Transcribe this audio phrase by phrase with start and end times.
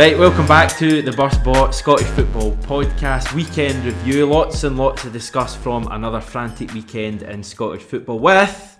[0.00, 4.24] Right, welcome back to the Bus Bot Scottish Football Podcast Weekend Review.
[4.24, 8.78] Lots and lots to discuss from another frantic weekend in Scottish football with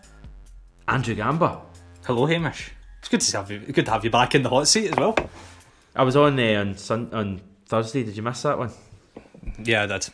[0.89, 1.61] Andrew Gamba.
[2.07, 2.71] Hello, Hamish.
[3.01, 3.59] It's good to have you.
[3.59, 5.15] Good to have you back in the hot seat as well.
[5.95, 8.03] I was on uh, on Sun- on Thursday.
[8.03, 8.71] Did you miss that one?
[9.63, 10.09] Yeah, I did.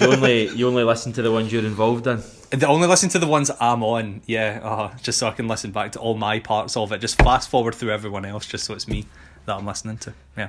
[0.00, 2.22] You only you only listen to the ones you're involved in.
[2.50, 4.22] And only listen to the ones I'm on.
[4.24, 7.02] Yeah, uh, just so I can listen back to all my parts of it.
[7.02, 9.04] Just fast forward through everyone else, just so it's me
[9.46, 10.14] that I'm listening to.
[10.36, 10.48] Yeah.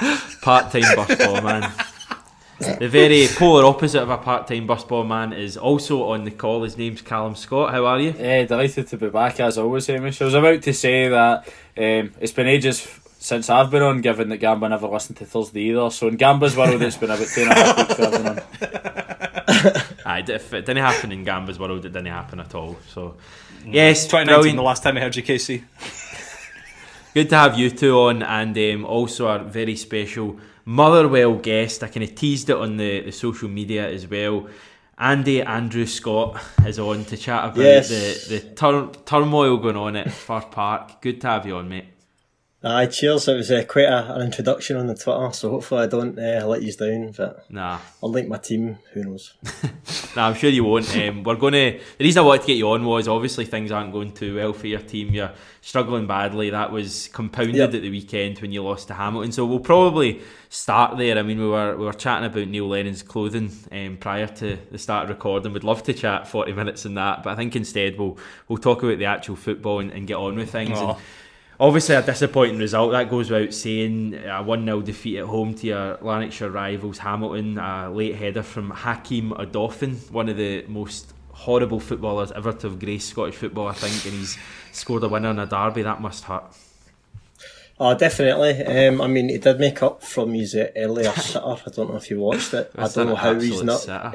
[0.42, 1.72] Part-time busball man.
[2.78, 6.62] The very polar opposite of a part-time busball man is also on the call.
[6.62, 7.72] His name's Callum Scott.
[7.72, 8.14] How are you?
[8.16, 10.22] Yeah, delighted to be back as always, eh, Hamish.
[10.22, 12.86] I was about to say that um, it's been ages
[13.18, 15.90] since I've been on, given that Gamba never listened to Thursday either.
[15.90, 18.40] So in Gamba's world, it's been about two and a half weeks for everyone.
[20.06, 22.76] Aye, if it didn't happen in Gamba's world, it didn't happen at all.
[22.88, 23.16] So,
[23.64, 23.72] mm.
[23.72, 24.56] yes, 2019, brilliant.
[24.56, 25.64] the last time I heard you, Casey.
[27.14, 31.82] Good to have you two on, and um, also our very special Motherwell guest.
[31.82, 34.46] I kind of teased it on the, the social media as well.
[34.96, 37.88] Andy Andrew Scott is on to chat about Yes.
[38.28, 41.02] the, the tur- turmoil going on at Fir Park.
[41.02, 41.86] Good to have you on, mate.
[42.64, 43.26] Aye, cheers.
[43.26, 46.46] It was uh, quite a, an introduction on the Twitter, so hopefully I don't uh,
[46.46, 47.10] let you down.
[47.10, 49.34] But Nah, unlike my team, who knows?
[50.16, 50.96] nah, I'm sure you won't.
[50.96, 51.80] Um, we're going to.
[51.98, 54.52] The reason I wanted to get you on was obviously things aren't going too well
[54.52, 55.12] for your team.
[55.12, 56.50] You're struggling badly.
[56.50, 57.74] That was compounded Yep.
[57.74, 59.32] at the weekend when you lost to Hamilton.
[59.32, 61.18] So we'll probably start there.
[61.18, 64.78] I mean, we were we were chatting about Neil Lennon's clothing um, prior to the
[64.78, 65.52] start of recording.
[65.52, 68.84] We'd love to chat 40 minutes on that, but I think instead we'll we'll talk
[68.84, 70.78] about the actual football and, and get on with things.
[71.62, 72.90] Obviously, a disappointing result.
[72.90, 74.14] That goes without saying.
[74.14, 77.56] A 1 0 defeat at home to your Lanarkshire rivals, Hamilton.
[77.56, 82.80] A late header from Hakeem Odoffin, one of the most horrible footballers ever to have
[82.80, 84.36] graced Scottish football, I think, and he's
[84.72, 85.82] scored a winner in a derby.
[85.82, 86.52] That must hurt.
[87.78, 88.64] Oh, definitely.
[88.66, 91.46] Um, I mean, he did make up from his uh, earlier sitter.
[91.46, 92.72] I don't know if you watched it.
[92.74, 93.78] I don't know how he's not.
[93.82, 94.14] sitter.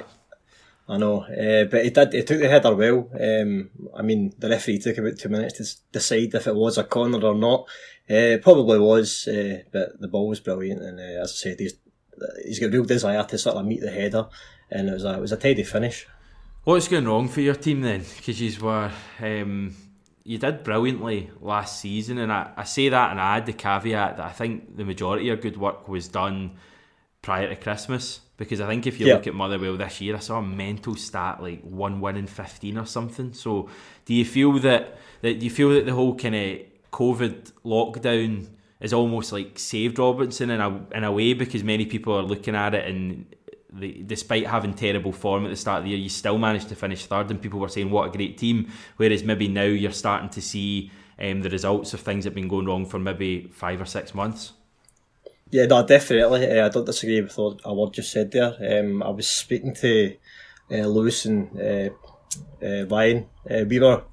[0.90, 2.12] I know, uh, but he did.
[2.26, 3.10] Took the header well.
[3.20, 6.86] Um, I mean, the referee took about two minutes to decide if it was a
[6.86, 7.66] corner or not.
[8.10, 11.74] Uh, probably was, uh, but the ball was brilliant, and as I said, he's
[12.46, 14.28] he's got real desire to sort of meet the header,
[14.72, 16.08] and it was a it was a tidy finish.
[16.64, 18.06] What's going wrong for your team then?
[18.18, 19.76] Because you were, um,
[20.24, 24.18] you did brilliantly last season, and I, I say that and I add the caveat
[24.18, 26.58] that I think the majority of good work was done
[27.22, 28.22] prior to Christmas.
[28.38, 29.16] Because I think if you Yeah.
[29.16, 32.78] look at Motherwell this year, I saw a mental stat like one win in fifteen
[32.78, 33.34] or something.
[33.34, 33.68] So,
[34.06, 36.60] do you feel that that do you feel that the whole kind of
[36.92, 38.48] COVID lockdown
[38.80, 42.56] is almost like saved Robinson in a in a way because many people are looking
[42.56, 43.26] at it and
[43.74, 46.76] the, despite having terrible form at the start of the year, you still managed to
[46.76, 48.68] finish third, and people were saying what a great team.
[48.98, 52.48] Whereas maybe now you're starting to see um, the results of things that have been
[52.48, 54.54] going wrong for maybe five or six months.
[55.52, 56.50] Yeah, no, definitely.
[56.50, 58.80] Uh, I don't disagree with a word you said there.
[58.80, 60.16] Um, I was speaking to
[60.72, 61.90] uh, Lewis and uh,
[62.66, 63.28] uh, Ryan.
[63.50, 64.04] Uh, we were,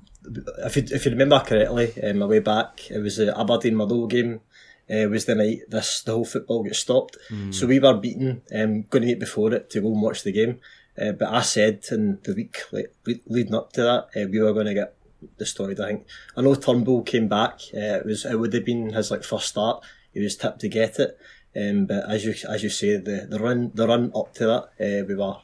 [0.65, 4.07] if you, if you remember correctly, um, my way back, it was the Aberdeen Motherwell
[4.07, 4.41] game.
[4.89, 7.17] Uh, was the night this the whole football got stopped.
[7.51, 8.43] So we were beaten.
[8.55, 10.61] Um, going to meet before it to go and watch the game.
[11.01, 14.41] Uh, but I said in the week like, le- leading up to that, uh, we
[14.41, 14.95] were going to get
[15.39, 15.81] destroyed.
[15.81, 16.07] I think.
[16.37, 17.61] I know Turnbull came back.
[17.75, 19.83] Uh, it was it would have been his like first start.
[20.15, 21.19] He was tipped to get it.
[21.57, 24.63] Um, but as you as you say, the, the run the run up to that,
[24.81, 25.37] uh, we were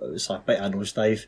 [0.00, 1.26] it was a bit of a nosedive.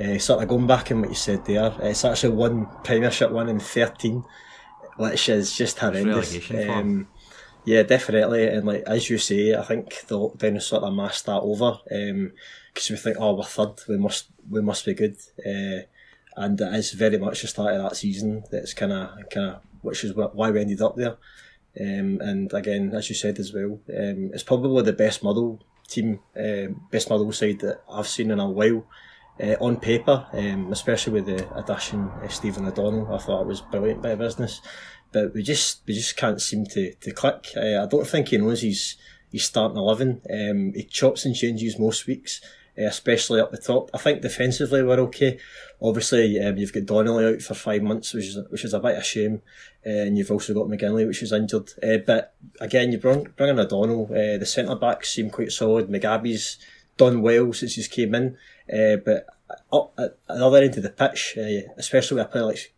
[0.00, 3.30] Uh, sort of going back in what you said there, uh, it's actually one Premiership
[3.30, 4.24] one in thirteen,
[4.96, 6.50] which is just horrendous.
[6.50, 7.08] Um,
[7.64, 11.26] yeah, definitely, and like as you say, I think the lockdown has sort of masked
[11.26, 11.78] that over.
[11.84, 15.16] Because we think, oh, we're third, we must we must be good,
[15.46, 15.86] uh,
[16.36, 18.44] and it is very much the start of that season.
[18.50, 21.16] That's kind of kind of which is why we ended up there.
[21.80, 26.20] Um, and again, as you said as well, um, it's probably the best model team,
[26.36, 28.86] um, best model side that I've seen in a while.
[29.42, 33.60] Uh, on paper, um, especially with the addition of Stephen O'Donnell, I thought it was
[33.60, 34.60] brilliant by business.
[35.10, 37.48] But we just we just can't seem to, to click.
[37.56, 38.96] Uh, I don't think he knows he's
[39.32, 40.20] he's starting eleven.
[40.30, 43.90] Um, he chops and changes most weeks, uh, especially up the top.
[43.94, 45.38] I think defensively we're okay.
[45.80, 48.96] Obviously, um, you've got Donnelly out for five months, which is which is a bit
[48.96, 49.42] of a shame,
[49.86, 51.72] uh, and you've also got McGinley, which is injured.
[51.82, 54.06] Uh, but again, you bring bring in O'Donnell.
[54.10, 55.88] Uh, the centre backs seem quite solid.
[55.88, 56.58] Mugabi's
[56.96, 58.36] done well since he's came in,
[59.04, 59.26] but
[59.72, 61.36] up at the other end of the pitch,
[61.76, 62.72] especially with a player like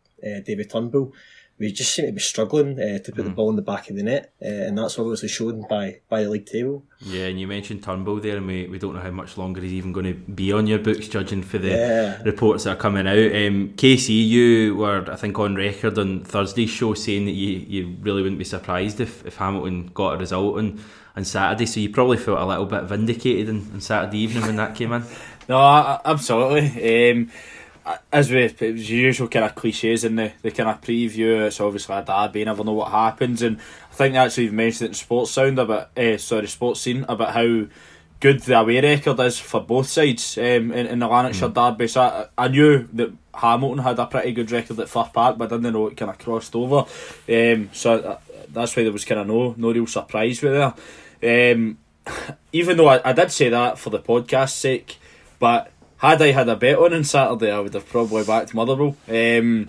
[0.44, 1.12] David Turnbull,
[1.58, 3.97] we just seem to be struggling uh, to put the ball in the back of
[3.97, 6.85] the net, uh, and that's obviously shown by by the league table.
[7.00, 9.73] Yeah, and you mentioned Turnbull there, and we, we don't know how much longer he's
[9.73, 12.23] even going to be on your books, judging for the Yeah.
[12.23, 13.35] reports that are coming out.
[13.35, 17.97] Um, Casey, you were, I think, on record on Thursday's show saying that you, you
[18.00, 20.82] really wouldn't be surprised if, if Hamilton got a result on,
[21.17, 24.56] on Saturday, so you probably felt a little bit vindicated on, on Saturday evening when
[24.56, 25.02] that came in.
[25.49, 27.11] No, I- I- absolutely.
[27.12, 27.31] Um,
[28.12, 31.94] as we, was usual kind of cliches in the, the kind of preview, it's obviously
[31.94, 33.43] a derby, you never know what happens.
[33.43, 33.59] And
[33.91, 37.35] I think they actually mentioned it in Sports Sound about, uh, sorry, Sports Scene, about
[37.35, 37.67] how
[38.19, 41.87] good the away record is for both sides um, in, in the Lanarkshire derby.
[41.87, 45.53] So I, I knew that Hamilton had a pretty good record at Fir Park, but
[45.53, 46.87] I didn't know it kind of crossed over.
[47.29, 48.19] Um, so
[48.49, 50.75] that's why there was kind of no, no real surprise with
[51.21, 51.53] there.
[51.53, 51.79] Um,
[52.53, 54.99] even though I, I did say that for the podcast's sake,
[55.38, 58.96] but had I had a bet on on Saturday, I would have probably backed Motherwell.
[59.08, 59.69] Um,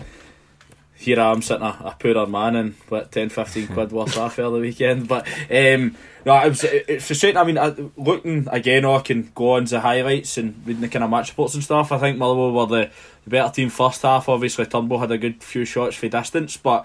[0.98, 4.36] here I am sitting a, a poorer man and what 10, 15 quid worth off
[4.36, 5.06] the weekend.
[5.06, 5.96] But um,
[6.26, 7.36] no, it was it's frustrating.
[7.38, 10.88] I mean, I, looking again, oh, I can go on the highlights and reading the
[10.88, 11.92] kind of match reports and stuff.
[11.92, 12.90] I think Motherwell were the,
[13.24, 14.28] the better team first half.
[14.28, 16.84] Obviously, Turnbull had a good few shots for distance, but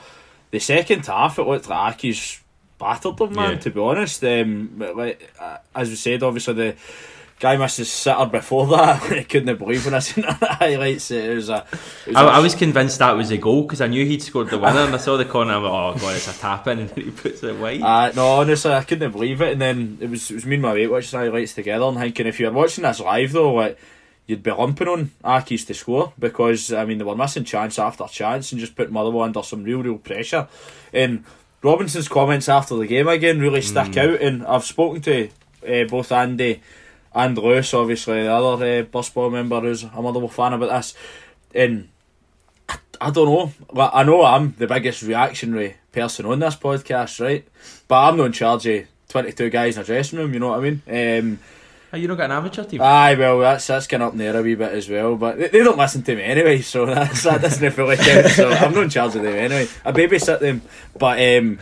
[0.51, 2.39] the second half it looked like Accies
[2.77, 3.53] battered them, man.
[3.53, 3.59] Yeah.
[3.59, 6.75] To be honest, um, like uh, as we said, obviously the
[7.39, 9.03] guy missed his sitter before that.
[9.11, 11.11] I couldn't believe when I seen the highlights.
[11.11, 11.65] It was a.
[12.05, 14.21] It was I, a- I was convinced that was a goal because I knew he'd
[14.21, 15.53] scored the winner, and I saw the corner.
[15.53, 17.81] I'm like, oh god, it's a tap in, and then he puts it wide.
[17.81, 19.53] Uh, no, honestly, I couldn't believe it.
[19.53, 22.27] And then it was it was me and my mate watching highlights together and thinking
[22.27, 23.77] if you were watching this live though, like
[24.25, 28.05] you'd be lumping on Accies to score because I mean they were missing chance after
[28.05, 30.47] chance and just put Motherwell under some real real pressure.
[30.93, 31.25] And
[31.61, 34.21] Robinson's comments after the game again really stick out.
[34.21, 35.29] And I've spoken to
[35.67, 36.61] uh, both Andy
[37.15, 40.93] and Lewis, obviously the other uh, bus boy member who's a Motherwell fan about this,
[41.53, 41.89] and.
[42.69, 43.51] I, I don't know.
[43.73, 47.45] Well, I know I'm the biggest reactionary person on this podcast, right?
[47.89, 50.59] But I'm not in charge of 22 guys in a dressing room, you know what
[50.59, 50.81] I mean?
[50.87, 51.39] Um,
[51.93, 52.81] oh, you not got an amateur team?
[52.81, 55.15] aye, well, that's that's kind of up in there a wee bit as well.
[55.15, 58.27] But they, they don't listen to me anyway, so that's, that doesn't fully count.
[58.27, 59.67] So I'm not in charge of them anyway.
[59.85, 60.61] I babysit them.
[60.97, 61.59] But, um,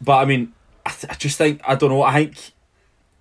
[0.00, 0.52] but I mean,
[0.86, 2.52] I, th- I just think, I don't know, I think.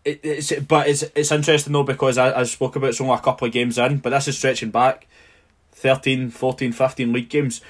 [0.04, 3.20] It, it's but it's it's interesting though because I, I spoke about it's only a
[3.20, 5.08] couple of games in, but this is stretching back
[5.74, 7.62] 13, 14, 15 league games.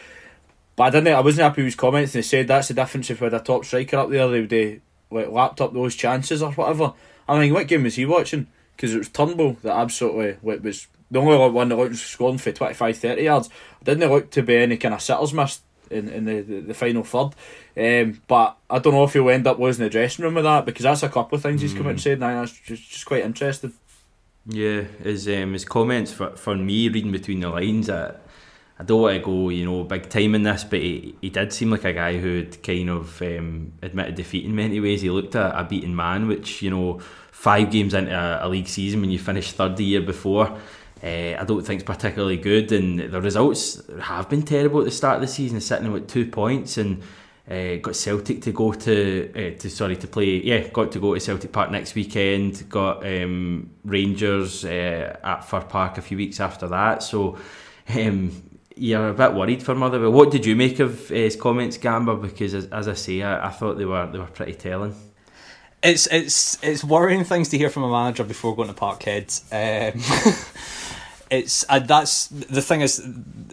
[0.76, 1.14] But I didn't.
[1.14, 2.16] I wasn't happy with his comments.
[2.16, 4.28] And they said that's the difference if we had a top striker up there.
[4.28, 6.94] They would uh, like lapped up those chances or whatever.
[7.28, 8.48] I mean, what game was he watching?
[8.76, 12.52] Because it was Turnbull that absolutely what was the only one that looked scoring for
[12.52, 13.50] 25, 30 yards.
[13.84, 15.62] Didn't look to be any kind of sitters missed
[15.92, 17.32] in, in the, the, the final third.
[17.78, 20.66] Um, but I don't know if he'll end up losing the dressing room with that
[20.66, 22.14] because that's a couple of things he's come out and said.
[22.14, 23.74] And that's just, just quite interesting.
[24.46, 27.90] Yeah, his um, his comments for for me reading between the lines.
[27.90, 28.16] I,
[28.80, 31.54] I don't want to go, you know, big time in this, but he, he did
[31.54, 35.04] seem like a guy who'd kind of um, admitted defeat in many ways.
[35.04, 37.00] He looked a, a beaten man, which you know,
[37.32, 40.58] five games into a, a league season when you finished third the year before.
[41.04, 44.92] Uh, I don't think it's particularly good, and the results have been terrible at the
[44.92, 47.02] start of the season, sitting with two points and
[47.50, 50.42] uh, got Celtic to go to, uh, to sorry to play.
[50.44, 52.70] Yeah, got to go to Celtic Park next weekend.
[52.70, 57.02] Got um, Rangers at Fir Park a few weeks after that.
[57.04, 57.38] So
[57.94, 58.32] um,
[58.76, 60.12] you're a bit worried for Motherwell.
[60.12, 62.16] What did you make of his comments, Gamba?
[62.16, 64.96] Because as, as I say, I, I thought they were they were pretty telling.
[65.84, 69.42] It's it's it's worrying things to hear from a manager before going to Parkhead.
[69.52, 70.00] Um,
[71.32, 73.02] it's uh, that's the thing is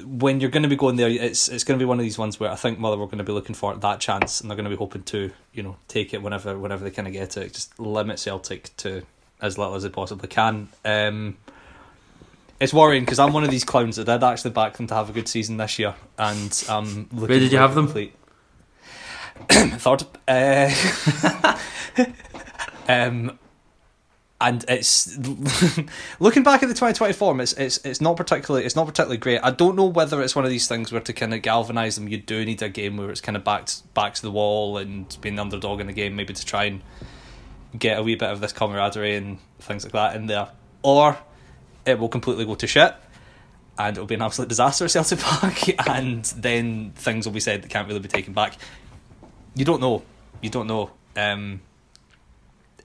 [0.05, 2.19] when you're going to be going there, it's it's going to be one of these
[2.19, 4.57] ones where I think Motherwell are going to be looking for that chance, and they're
[4.57, 7.37] going to be hoping to you know take it whenever whenever they kind of get
[7.37, 7.55] it.
[7.55, 9.03] Just limit Celtic to
[9.41, 10.69] as little as they possibly can.
[10.85, 11.37] Um,
[12.59, 15.09] it's worrying because I'm one of these clowns that did actually back them to have
[15.09, 17.87] a good season this year, and um, Where did you have them?
[17.87, 18.15] complete-
[19.49, 20.03] Third.
[20.27, 21.57] Uh,
[22.89, 23.39] um,
[24.41, 25.19] and it's
[26.21, 29.41] looking back at the 2020 form, it's it's it's not particularly it's not particularly great.
[29.43, 32.09] I don't know whether it's one of these things where to kind of galvanise them,
[32.09, 35.17] you do need a game where it's kind of back back to the wall and
[35.21, 36.83] being the underdog in the game, maybe to try and
[37.77, 40.49] get a wee bit of this camaraderie and things like that in there,
[40.83, 41.19] or
[41.85, 42.95] it will completely go to shit.
[43.77, 47.63] And it'll be an absolute disaster at Celtic Park, and then things will be said
[47.63, 48.57] that can't really be taken back.
[49.55, 50.03] You don't know.
[50.41, 50.91] You don't know.
[51.17, 51.61] Um,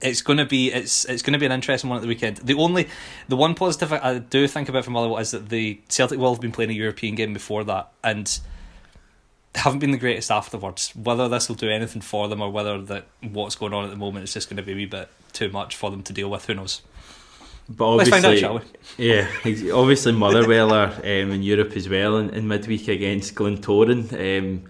[0.04, 2.36] it's going to be it's it's going to be an interesting one at the weekend.
[2.36, 2.88] The only
[3.26, 6.32] the one positive I, I do think about from Motherwell is that the Celtic will
[6.32, 8.38] have been playing a European game before that and
[9.54, 10.94] haven't been the greatest afterwards.
[10.94, 13.96] Whether this will do anything for them or whether that what's going on at the
[13.96, 16.30] moment is just going to be a wee bit too much for them to deal
[16.30, 16.44] with.
[16.44, 16.82] Who knows?
[17.66, 18.58] But Let's obviously, find out, shall
[18.98, 19.04] we?
[19.04, 24.12] Yeah, obviously Motherwell are um, in Europe as well in, in midweek against Glentoran.
[24.12, 24.64] Um,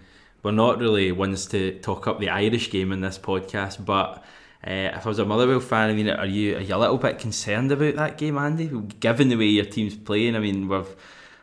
[0.44, 4.22] we're not really ones to talk up the Irish game in this podcast, but
[4.66, 6.96] uh, if I was a Motherwell fan, I mean, are you are you a little
[6.96, 8.68] bit concerned about that game, Andy?
[9.00, 10.96] Given the way your team's playing, I mean, we've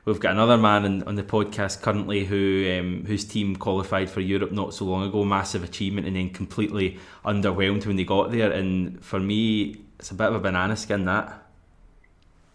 [0.05, 4.21] we've got another man in, on the podcast currently who um, whose team qualified for
[4.21, 8.51] Europe not so long ago, massive achievement, and then completely underwhelmed when they got there.
[8.51, 11.40] And for me, it's a bit of a banana skin that.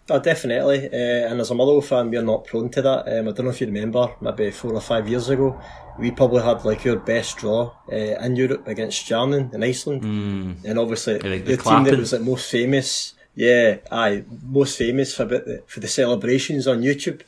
[0.08, 0.86] Oh, definitely.
[0.86, 3.08] Uh, and as a Motherwell fan, we're not prone to that.
[3.08, 5.60] Um, I don't know if you remember, maybe four or five years ago,
[5.98, 10.02] we probably had like your best draw uh, in Europe against Stjarnan in Iceland.
[10.02, 10.64] Mm.
[10.64, 14.78] And obviously, Yeah, the- the, the team that was like most famous, yeah, aye, most
[14.78, 17.22] famous for about the, for the celebrations on YouTube.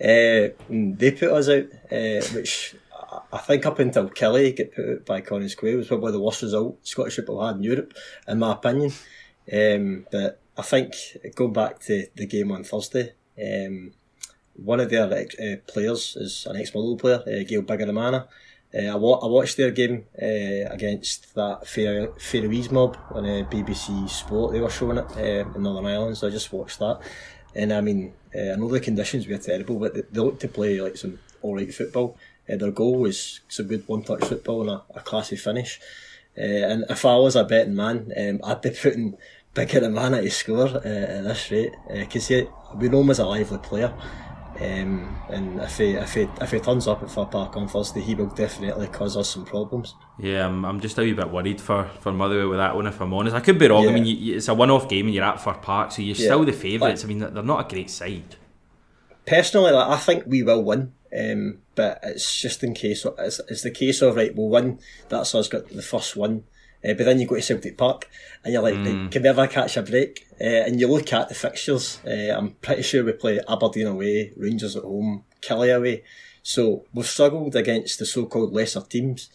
[0.00, 4.88] Uh, they put us out, uh, which I- I think up until Killie get put
[4.88, 7.94] out by Connah's Quay was probably the worst result Scottish football had in Europe,
[8.26, 8.92] in my opinion.
[9.52, 10.94] Um, but I think
[11.34, 13.92] going back to the game on Thursday, um,
[14.54, 18.26] one of their uh, players is an ex-Motherwell player, uh, Gael Bigirimana.
[18.74, 24.08] Uh, I, wa- I watched their game uh, against that Faroese mob on uh, BBC
[24.08, 24.52] Sport.
[24.52, 27.00] They were showing it uh, in Northern Ireland, so I just watched that.
[27.54, 30.48] And I mean, uh, I know the conditions were terrible, but they, they looked to
[30.48, 32.16] play like some alright football.
[32.50, 35.80] Uh, their goal was some good one-touch football and a, a classy finish.
[36.34, 39.16] And if I was a betting man, um, I'd be putting
[39.56, 40.76] Bigirimana to score uh,
[41.16, 42.46] at this rate because he
[42.76, 43.92] we know him as a lively player.
[44.58, 48.00] Um, and if he, if, he, if he turns up at Fir Park on Thursday,
[48.00, 49.94] he will definitely cause us some problems.
[50.18, 52.98] Yeah, I'm, I'm just a wee bit worried for, for Motherwell with that one, if
[52.98, 53.36] I'm honest.
[53.36, 53.86] I could be wrong.
[53.86, 56.16] I mean, you, it's a one off game and you're at Fir Park, so you're
[56.16, 56.24] Yeah.
[56.28, 57.04] still the favourites.
[57.04, 58.36] I mean, they're not a great side.
[59.26, 63.04] Personally, like, I think we will win, um, but it's just in case.
[63.18, 64.78] It's, it's the case of right, we'll win.
[65.10, 66.44] That's us got the first one.
[66.84, 68.08] Uh, but then you go to Celtic Park
[68.44, 70.26] and you're like, can we ever catch a break?
[70.40, 72.00] Uh, and you look at the fixtures.
[72.06, 76.04] Uh, I'm pretty sure we play Aberdeen away, Rangers at home, Killie away.
[76.42, 79.30] So we've struggled against the so-called lesser teams.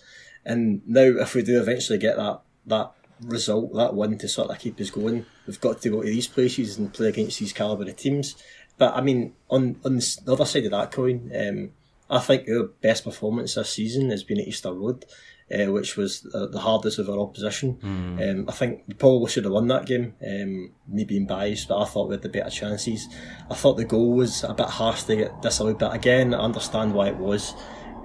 [0.45, 4.59] And now, if we do eventually get that that result, that win to sort of
[4.59, 7.87] keep us going, we've got to go to these places and play against these calibre
[7.87, 8.35] of teams.
[8.77, 11.71] But I mean, on on the the other side of that coin, um,
[12.09, 15.05] I think our best performance this season has been at Easter Road,
[15.53, 17.77] uh, which was the, the hardest of our opposition.
[18.21, 20.13] Um, I think we probably should have won that game.
[20.25, 23.07] Um, me being biased, but I thought we had the better chances.
[23.49, 26.93] I thought the goal was a bit harsh to get disallowed, but again, I understand
[26.93, 27.53] why it was.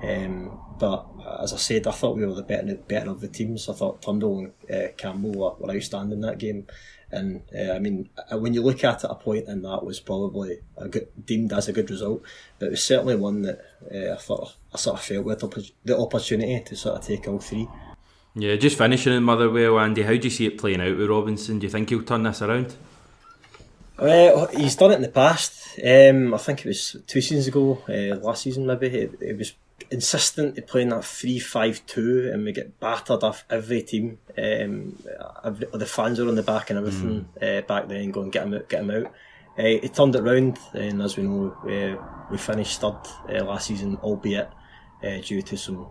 [0.07, 1.07] Um, but
[1.41, 3.69] as I said, I thought we were the better, better of the teams.
[3.69, 6.67] I thought Turnbull and uh, Campbell were, were outstanding that game.
[7.11, 10.01] And uh, I mean, uh, when you look at it, a point in that was
[10.01, 12.23] probably a good, deemed as a good result,
[12.59, 13.61] but it was certainly one that
[13.95, 17.29] uh, I thought I sort of felt with the the opportunity to sort of take
[17.29, 17.69] all three.
[18.35, 21.59] Yeah, just finishing in Motherwell, Andy, how do you see it playing out with Robinson?
[21.59, 22.75] Do you think he'll turn this around?
[23.99, 25.79] Well, he's done it in the past.
[25.79, 28.89] Um, I think it was two seasons ago, uh, last season maybe.
[28.89, 29.55] It, it was
[29.91, 34.19] insistent to playing that 3 5 2, and we get battered off every team.
[34.37, 34.99] Um,
[35.45, 38.55] every, the fans are on the back and everything uh, back then, going, get him
[38.55, 39.13] out, get him out.
[39.59, 42.99] Uh, he turned it round, and as we know, uh, we finished third
[43.31, 44.51] uh, last season, albeit
[45.03, 45.87] uh, due to some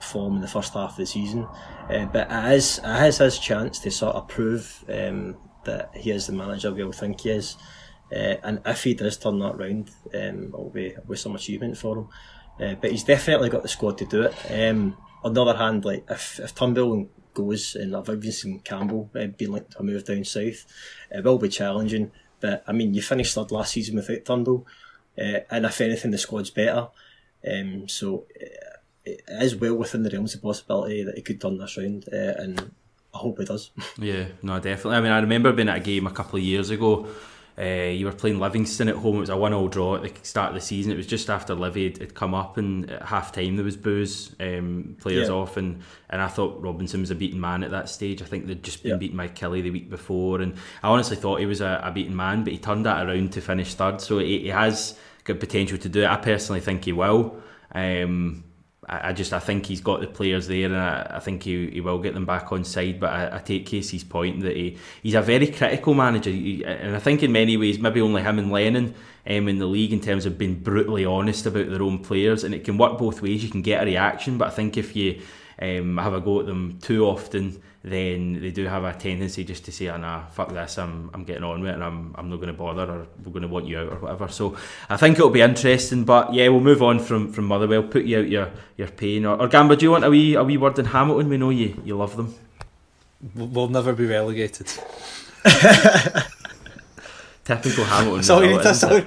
[0.00, 1.46] form in the first half of the season.
[1.88, 6.10] Uh, but it is, it is his chance to sort of prove um, that he
[6.10, 7.56] is the manager we all think he is.
[8.12, 11.76] Uh, and if he does turn that round, um, it'll be, it'll be some achievement
[11.76, 12.08] for him.
[12.60, 14.34] Uh, but he's definitely got the squad to do it.
[14.50, 19.10] Um, on the other hand, like if, if Turnbull goes and I've even seen Campbell
[19.14, 20.66] uh, being linked to a move down south,
[21.10, 22.12] it will be challenging.
[22.40, 24.66] But I mean, you finished third last season without Turnbull,
[25.18, 26.88] uh, and if anything, the squad's better.
[27.50, 31.58] Um, so uh, it is well within the realms of possibility that he could turn
[31.58, 32.72] this round, uh, and
[33.12, 33.70] I hope he does.
[33.98, 34.96] Yeah, no, definitely.
[34.96, 37.08] I mean, I remember being at a game a couple of years ago.
[37.56, 39.16] Uh, you were playing Livingston at home.
[39.16, 40.90] It was a one-all draw at the start of the season.
[40.90, 43.76] It was just after Livy had, had come up, and at half time there was
[43.76, 45.34] boos, um, players Yeah.
[45.34, 45.80] off, and,
[46.10, 48.20] and I thought Robinson was a beaten man at that stage.
[48.22, 48.98] I think they'd just been Yeah.
[48.98, 52.16] beaten by Killie the week before, and I honestly thought he was a, a beaten
[52.16, 54.00] man, but he turned that around to finish third.
[54.00, 56.06] So he, he has got potential to do it.
[56.08, 57.36] I personally think he will.
[57.72, 58.42] Um,
[58.88, 61.80] I, just I think he's got the players there, and I, I think he, he
[61.80, 63.00] will get them back on side.
[63.00, 66.94] But I, I take Casey's point that he, he's a very critical manager, he, and
[66.94, 68.94] I think in many ways maybe only him and Lennon
[69.26, 72.54] um, in the league in terms of being brutally honest about their own players, and
[72.54, 73.42] it can work both ways.
[73.42, 75.22] You can get a reaction, but I think if you
[75.60, 79.64] um, have a go at them too often, then they do have a tendency just
[79.66, 82.28] to say, oh, "Nah, fuck this, I'm I'm getting on with it, and I'm I'm
[82.30, 84.56] not going to bother, or we're going to want you out, or whatever." So
[84.88, 87.82] I think it'll be interesting, but yeah, we'll move on from from Motherwell.
[87.82, 90.42] Put you out your your pain, or, or Gamba, do you want a wee a
[90.42, 91.28] wee word in Hamilton?
[91.28, 92.34] We know you you love them.
[93.34, 94.66] We'll never be relegated.
[97.44, 98.22] Typical Hamilton.
[98.24, 98.96] So result, that's isn't all.
[98.98, 99.06] it?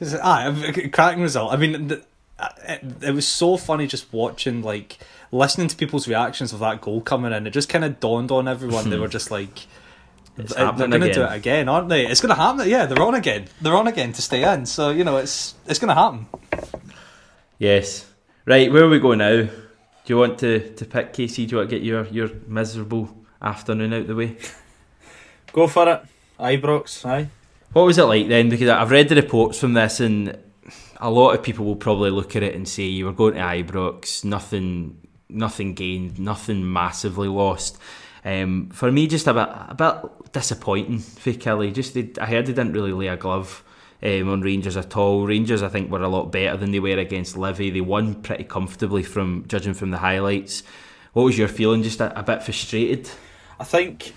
[0.00, 1.52] it's- Ah, a cracking result.
[1.52, 4.98] I mean, it, it was so funny just watching like
[5.32, 7.46] listening to people's reactions of that goal coming in.
[7.46, 8.90] It just kind of dawned on everyone.
[8.90, 9.66] they were just like.
[10.36, 12.06] It's uh, they're going to do it again, aren't they?
[12.06, 12.68] It's going to happen.
[12.68, 13.46] Yeah, they're on again.
[13.60, 14.66] They're on again to stay in.
[14.66, 16.26] So you know, it's it's going to happen.
[17.58, 18.06] Yes.
[18.46, 19.48] Right, where are we going now?
[20.04, 21.46] Do you want to, to pick Casey?
[21.46, 24.36] Do you want to get your, your miserable afternoon out the way?
[25.52, 26.02] Go for it.
[26.38, 27.28] Ibrox, aye.
[27.72, 28.50] What was it like then?
[28.50, 30.36] Because I've read the reports from this, and
[31.00, 33.40] a lot of people will probably look at it and say you were going to
[33.40, 34.98] Ibrox, nothing,
[35.34, 37.78] nothing gained, nothing massively lost.
[38.24, 41.74] Um, for me, just a bit, a bit disappointing for Killie.
[41.74, 43.62] Just they, I heard they didn't really lay a glove
[44.02, 45.26] um, on Rangers at all.
[45.26, 47.70] Rangers, I think, were a lot better than they were against Livy.
[47.70, 50.62] They won pretty comfortably from judging from the highlights.
[51.12, 51.82] What was your feeling?
[51.82, 53.10] Just a, a bit frustrated.
[53.60, 54.12] I think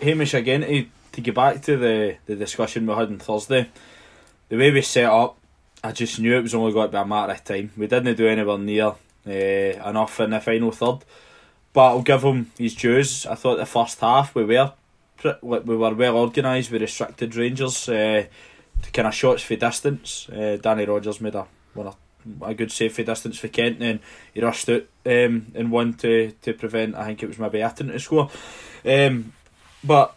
[0.00, 3.70] Hamish again to, to get back to the, the discussion we had on Thursday.
[4.48, 5.38] The way we set up,
[5.82, 7.70] I just knew it was only going to be a matter of time.
[7.76, 8.94] We didn't do anywhere near
[9.26, 10.98] uh, enough in the final third,
[11.72, 13.26] but I'll give him his dues.
[13.26, 14.72] I thought the first half we were
[15.42, 16.70] we were well organised.
[16.70, 18.24] We restricted Rangers uh,
[18.82, 20.28] to kind of shots for distance.
[20.28, 21.46] Uh, Danny Rogers made a
[22.42, 24.00] a, good save for distance for Kent, and
[24.32, 26.94] he rushed out um, and one to to prevent.
[26.94, 28.30] I think it was maybe Ayrton to score.
[28.84, 29.32] Um,
[29.82, 30.16] but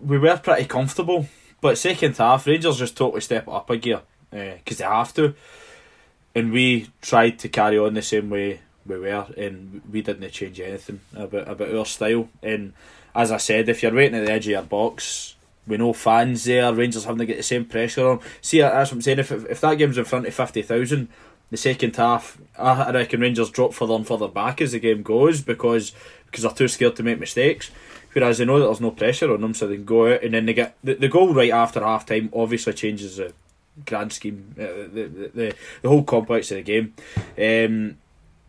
[0.00, 1.26] we were pretty comfortable.
[1.60, 5.34] But second half, Rangers just totally step up a gear because they have to,
[6.34, 10.60] and we tried to carry on the same way we were, and we didn't change
[10.60, 12.28] anything about about our style.
[12.42, 12.72] And
[13.14, 15.36] as I said, if you're waiting at the edge of your box,
[15.66, 16.72] we know fans there.
[16.72, 18.20] Rangers having to get the same pressure on.
[18.40, 19.20] See, that's what I'm saying.
[19.20, 21.08] If if that game's in front of fifty thousand,
[21.50, 25.40] the second half, I reckon Rangers drop further and further back as the game goes
[25.40, 25.92] because
[26.26, 27.70] because they're too scared to make mistakes.
[28.12, 30.34] Whereas they know that there's no pressure on them, so they can go out and
[30.34, 32.30] then they get the, the goal right after half time.
[32.34, 33.32] Obviously, changes the
[33.86, 36.94] grand scheme, uh, the, the the the whole complex of the game.
[37.38, 37.98] Um,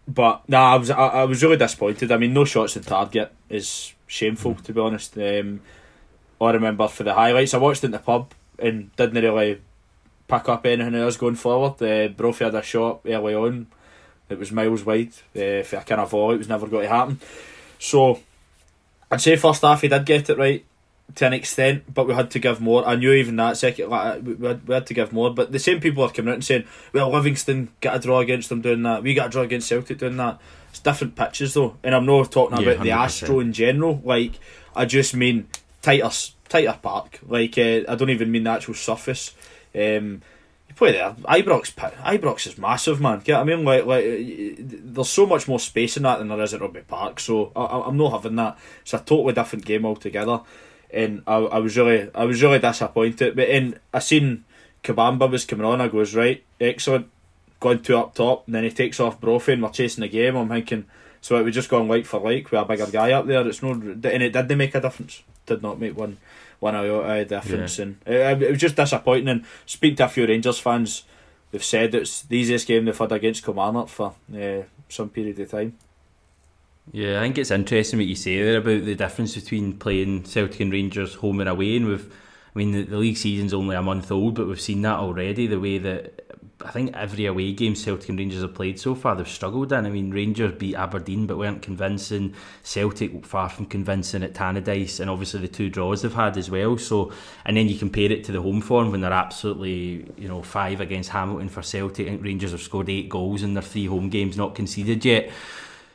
[0.07, 2.11] but nah, I was I, I was really disappointed.
[2.11, 5.17] I mean, no shots in target is shameful to be honest.
[5.17, 5.61] Um,
[6.41, 9.61] I remember for the highlights, I watched it in the pub and didn't really
[10.27, 11.81] pick up anything else going forward.
[11.81, 13.67] Uh, Brophy had a shot early on.
[14.29, 15.13] It was miles wide.
[15.35, 17.19] Uh, for a kind of volley, it was never going to happen.
[17.79, 18.19] So
[19.09, 20.65] I'd say first half he did get it right
[21.15, 22.87] to an extent, but we had to give more.
[22.87, 25.33] I knew even that second, like, we, we, had, we had to give more.
[25.33, 28.49] But the same people are coming out and saying, "Well, Livingston got a draw against
[28.49, 29.03] them doing that.
[29.03, 32.31] We got a draw against Celtic doing that." It's different pitches though, and I'm not
[32.31, 33.03] talking Yeah, about the 100.
[33.03, 34.01] Astro in general.
[34.03, 34.39] Like
[34.75, 35.47] I just mean
[35.83, 36.09] tighter,
[36.49, 37.19] tighter park.
[37.27, 39.35] Like uh, I don't even mean the actual surface.
[39.75, 40.23] Um,
[40.67, 41.11] you play there.
[41.25, 43.19] Ibrox, Ibrox is massive, man.
[43.23, 43.63] Get what I mean?
[43.63, 46.81] Like, like uh, there's so much more space in that than there is at Rugby
[46.81, 47.19] Park.
[47.19, 48.57] So I- I'm not having that.
[48.81, 50.41] It's a totally different game altogether.
[50.93, 53.35] And I, I was really, I was really disappointed.
[53.35, 54.45] But in I seen
[54.83, 55.81] Kabamba was coming on.
[55.81, 57.09] I goes right, excellent,
[57.59, 60.35] going two up top, and then he takes off Brophy, and we're chasing the game.
[60.35, 60.85] I'm thinking,
[61.21, 63.47] so it was just going like for like with a bigger guy up there.
[63.47, 65.23] It's no, and it did they make a difference.
[65.45, 66.17] Did not make one
[66.59, 69.29] one iota difference, and it, it was just disappointing.
[69.29, 71.03] And speak to a few Rangers fans,
[71.51, 75.49] they've said it's the easiest game they've had against Kilmarnock for uh, some period of
[75.49, 75.77] time.
[76.91, 80.59] Yeah, I think it's interesting what you say there about the difference between playing Celtic
[80.59, 81.77] and Rangers home and away.
[81.77, 82.13] And we've,
[82.53, 85.47] I mean, the, the league season's only a month old, but we've seen that already.
[85.47, 86.23] The way that
[86.65, 89.85] I think every away game Celtic and Rangers have played so far, they've struggled in.
[89.85, 92.35] I mean, Rangers beat Aberdeen, but weren't convincing.
[92.63, 96.77] Celtic far from convincing at Tannadice, and obviously the two draws they've had as well.
[96.77, 97.13] So,
[97.45, 100.81] and then you compare it to the home form when they're absolutely, you know, five
[100.81, 102.07] against Hamilton for Celtic.
[102.07, 105.31] and Rangers have scored eight goals in their three home games, not conceded yet.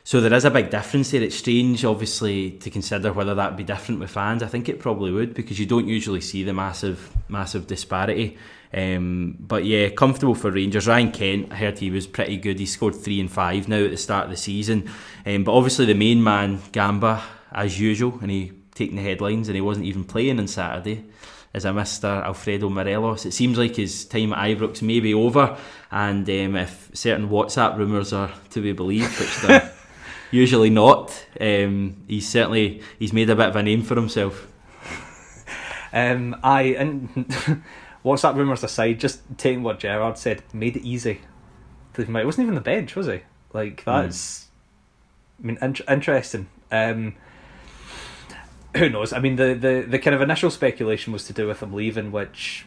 [0.09, 1.21] So there is a big difference there.
[1.21, 4.41] It's strange, obviously, to consider whether that would be different with fans.
[4.41, 8.35] I think it probably would because you don't usually see the massive, massive disparity.
[8.73, 10.87] Um, but yeah, comfortable for Rangers.
[10.87, 12.57] Ryan Kent, I heard he was pretty good.
[12.57, 14.89] He scored three and five now at the start of the season.
[15.27, 19.53] Um, but obviously the main man, Gamba, as usual, and he taking the headlines, and
[19.53, 21.05] he wasn't even playing on Saturday.
[21.53, 22.25] As a Mr.
[22.25, 25.55] Alfredo Morelos, it seems like his time at Ibrox may be over,
[25.91, 29.68] and um, if certain WhatsApp rumours are to be believed, which they're
[30.31, 34.47] usually not, um, he's certainly he's made a bit of a name for himself.
[35.91, 37.63] Um, I and
[38.03, 38.99] what's that rumours aside?
[38.99, 41.21] Just taking what Gerrard said, made it easy.
[41.95, 43.21] He wasn't even the bench, was he?
[43.51, 44.47] Like that's,
[45.43, 46.47] I mean, int- interesting.
[46.71, 47.15] Um,
[48.77, 49.11] who knows?
[49.11, 52.11] I mean, the, the the kind of initial speculation was to do with him leaving,
[52.11, 52.65] which,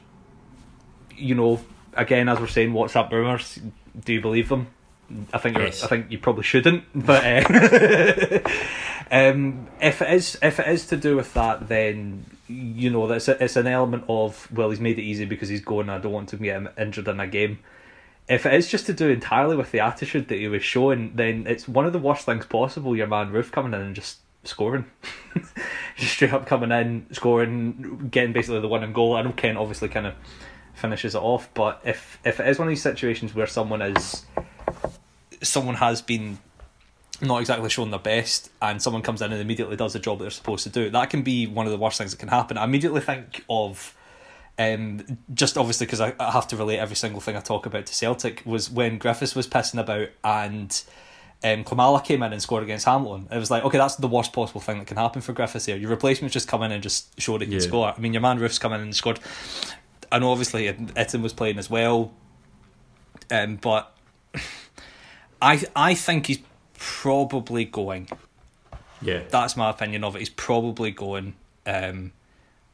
[1.17, 1.61] you know,
[1.95, 3.61] again as we're saying, WhatsApp rumours.
[4.05, 4.69] Do you believe them?
[5.33, 5.83] I think Yes.
[5.83, 8.41] I think you probably shouldn't, but uh,
[9.11, 13.29] um, if it is if it is to do with that, then you know that's
[13.29, 15.89] a, it's an element of well, he's made it easy because he's going.
[15.89, 17.59] I don't want to get him injured in a game.
[18.29, 21.47] if it is just to do entirely with the attitude that he was showing, then
[21.47, 22.97] it's one of the worst things possible.
[22.97, 24.87] Your man Roofe coming in and just scoring,
[25.97, 29.17] just straight up coming in, scoring, getting basically the winning goal.
[29.17, 30.15] I know Kent obviously kind of
[30.75, 34.25] finishes it off, but if if it is one of these situations where someone is
[35.43, 36.39] someone has been
[37.21, 40.25] not exactly shown their best and someone comes in and immediately does the job that
[40.25, 42.59] they're supposed to do, that can be one of the worst things that can happen.
[42.59, 43.95] I immediately think of
[44.59, 47.87] um, just obviously because I, I have to relate every single thing I talk about
[47.87, 50.83] to Celtic was when Griffiths was pissing about and
[51.45, 53.29] um, Klimala came in and scored against Hamilton.
[53.31, 55.77] It was like, okay, that's the worst possible thing that can happen for Griffiths here.
[55.77, 57.61] Your replacement's just come in and just showed he can Yeah.
[57.61, 57.95] score.
[57.97, 59.21] I mean, your man Roofe's come in and scored.
[60.11, 62.13] I know obviously Itten was playing as well,
[63.31, 63.97] um, but
[65.43, 66.39] I I think he's
[66.79, 68.09] probably going.
[69.03, 69.23] Yeah.
[69.29, 70.21] That's my opinion of it.
[70.21, 71.35] He's probably going,
[71.67, 72.13] um,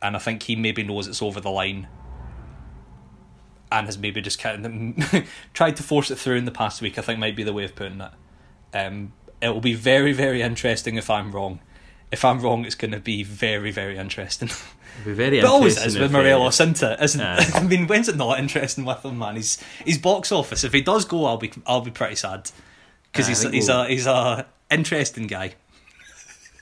[0.03, 1.89] and I think he maybe knows it's over the line,
[3.73, 6.99] and has maybe just kind of tried to force it through in the past week.
[6.99, 8.13] I think might be the way of putting it.
[8.75, 11.61] Um, it will be very very interesting if I'm wrong.
[12.11, 14.49] If I'm wrong, it's going to be very very interesting.
[14.49, 17.01] It'll be very But it always is with Morelos, isn't it?
[17.03, 17.21] Isn't.
[17.21, 19.37] I mean, when's it not interesting with him, man?
[19.37, 20.65] He's he's box office.
[20.65, 22.51] If he does go, I'll be I'll be pretty sad
[23.13, 25.55] because he's he's we'll- a he's a interesting guy.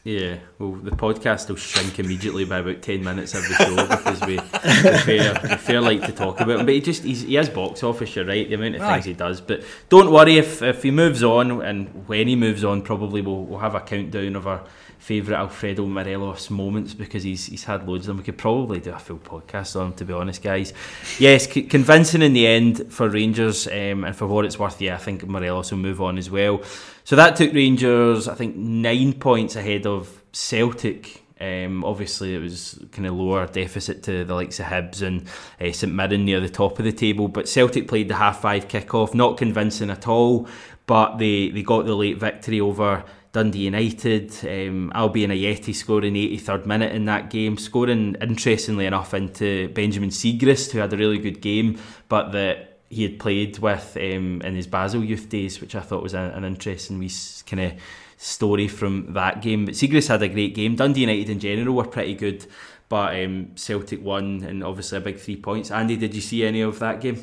[0.06, 4.36] Yeah, well, the podcast will shrink immediately by about ten minutes every show because we
[4.36, 6.66] we fair, we fair like to talk about him.
[6.66, 8.14] But he just he's, he has box office.
[8.14, 8.92] You're right, the amount of Aye.
[8.92, 9.40] things he does.
[9.40, 13.42] But don't worry if if he moves on, and when he moves on, probably we'll
[13.46, 14.62] we'll have a countdown of our
[15.00, 18.18] favourite Alfredo Morelos moments because he's he's had loads of them.
[18.18, 20.72] We could probably do a full podcast on him, to be honest, guys.
[21.18, 24.94] Yes, c- convincing in the end for Rangers, um, and for what it's worth, yeah,
[24.94, 26.62] I think Morelos will move on as well.
[27.06, 31.22] So that took Rangers, I think, nine points ahead of Celtic.
[31.40, 35.28] Um, obviously, it was kind of lower deficit to the likes of Hibs and
[35.60, 37.28] uh, St Mirren near the top of the table.
[37.28, 40.48] But Celtic played the half five kick-off, not convincing at all.
[40.86, 44.32] But they, they got the late victory over Dundee United.
[44.42, 50.72] Um, Albian Ajeti scoring 83rd minute in that game, scoring interestingly enough into Benjamin Siegrist,
[50.72, 54.66] who had a really good game, but that he had played with um, in his
[54.66, 57.10] Basel youth days, which I thought was a, an interesting wee
[57.46, 57.72] kind of
[58.16, 59.64] story from that game.
[59.64, 60.76] But Siegrist had a great game.
[60.76, 62.46] Dundee United in general were pretty good,
[62.88, 65.70] but um, Celtic won and obviously a big three points.
[65.70, 67.22] Andy, did you see any of that game?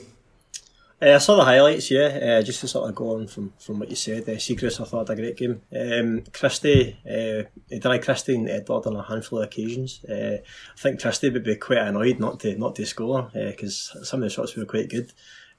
[1.01, 2.39] Uh, I saw the highlights, yeah.
[2.39, 4.85] Uh, just to sort of go on from, from what you said, uh, Siegrist I
[4.85, 5.61] thought had a great game.
[5.75, 9.99] Um, Christie, uh, he Christie and Edouard on a handful of occasions.
[10.09, 10.39] I
[10.77, 14.29] think Christie would be quite annoyed not to not to score because some of the
[14.29, 15.11] shots were quite good.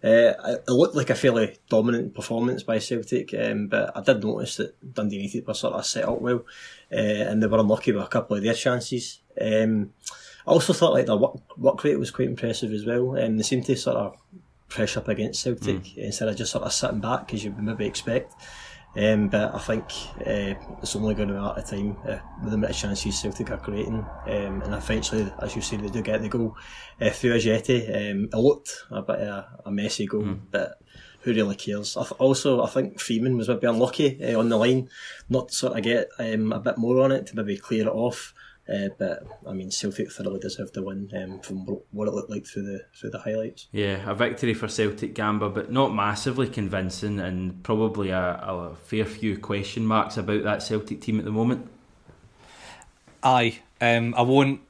[0.05, 4.57] Uh, it looked like a fairly dominant performance by Celtic, um, but I did notice
[4.59, 6.45] that Dundee United were sort of set up well,
[6.93, 9.21] uh, and they were unlucky with a couple of their chances.
[9.40, 9.95] Um,
[10.47, 13.43] I also thought like their work, work rate was quite impressive as well, and they
[13.43, 14.17] seemed to sort of
[14.69, 17.87] press up against Celtic instead of just sort of sitting back as you would maybe
[17.87, 18.35] expect.
[18.96, 19.85] Um, but I think
[20.20, 22.76] uh, it's only going to be a matter of time uh, with the amount of
[22.76, 24.07] chances Celtic are creating.
[24.26, 26.57] Um, and eventually, as you say, they do get the goal
[27.00, 27.88] uh, through Ajeti.
[27.88, 30.78] Um, it looked a bit of a, a messy goal, but
[31.22, 31.96] who really cares?
[31.96, 34.88] I th- also, I think Freeman was maybe unlucky uh, on the line,
[35.28, 37.92] not to sort of get um, a bit more on it to maybe clear it
[37.92, 38.35] off.
[38.66, 42.46] Uh, but I mean, Celtic thoroughly deserved the win um, from what it looked like
[42.46, 43.66] through the through the highlights.
[43.72, 49.05] Yeah, a victory for Celtic Gamba, but not massively convincing, and probably a, a fair
[49.05, 51.70] few question marks about that Celtic team at the moment.
[53.22, 54.61] Aye, um, I won't.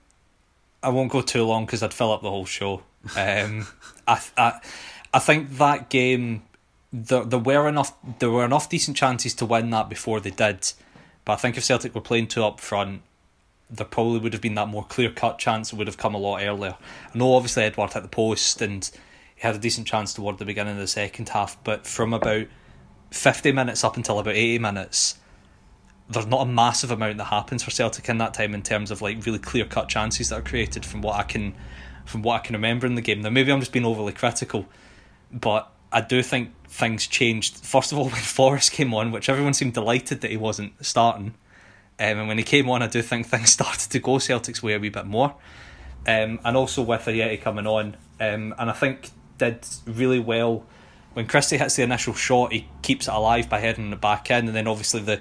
[0.83, 2.83] I won't go too long because I'd fill up the whole show.
[3.16, 3.66] Um,
[4.09, 4.61] I, I,
[5.14, 6.42] I think that game,
[6.92, 7.94] there, there were enough.
[8.18, 10.72] There were enough decent chances to win that before they did,
[11.24, 13.02] but I think if Celtic were playing two up front,
[13.76, 16.42] there probably would have been that more clear cut chance would have come a lot
[16.42, 16.76] earlier.
[17.14, 18.88] I know obviously Edouard hit the post and
[19.34, 22.46] he had a decent chance toward the beginning of the second half, but from about
[23.10, 25.18] fifty minutes up until about eighty minutes
[26.08, 29.00] there's not a massive amount that happens for Celtic in that time in terms of
[29.00, 31.54] like really clear cut chances that are created from what I can
[32.04, 33.22] from what I can remember in the game.
[33.22, 34.66] Now maybe I'm just being overly critical,
[35.32, 37.56] but I do think things changed.
[37.64, 41.34] First of all, when Forrest came on, which everyone seemed delighted that he wasn't starting,
[41.98, 44.74] um, and when he came on, I do think things started to go Celtic's way
[44.74, 45.35] a wee bit more.
[46.07, 50.64] Um, and also with Ajeti coming on, um, and I think did really well
[51.14, 54.48] when Christie hits the initial shot, he keeps it alive by heading the back end,
[54.48, 55.20] and then obviously the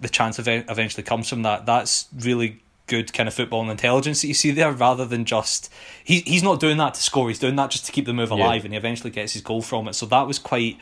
[0.00, 1.66] the chance ev- eventually comes from that.
[1.66, 5.70] That's really good kind of football and intelligence that you see there, rather than just
[6.02, 7.28] he he's not doing that to score.
[7.28, 9.62] He's doing that just to keep the move alive, and he eventually gets his goal
[9.62, 9.94] from it.
[9.94, 10.78] So that was quite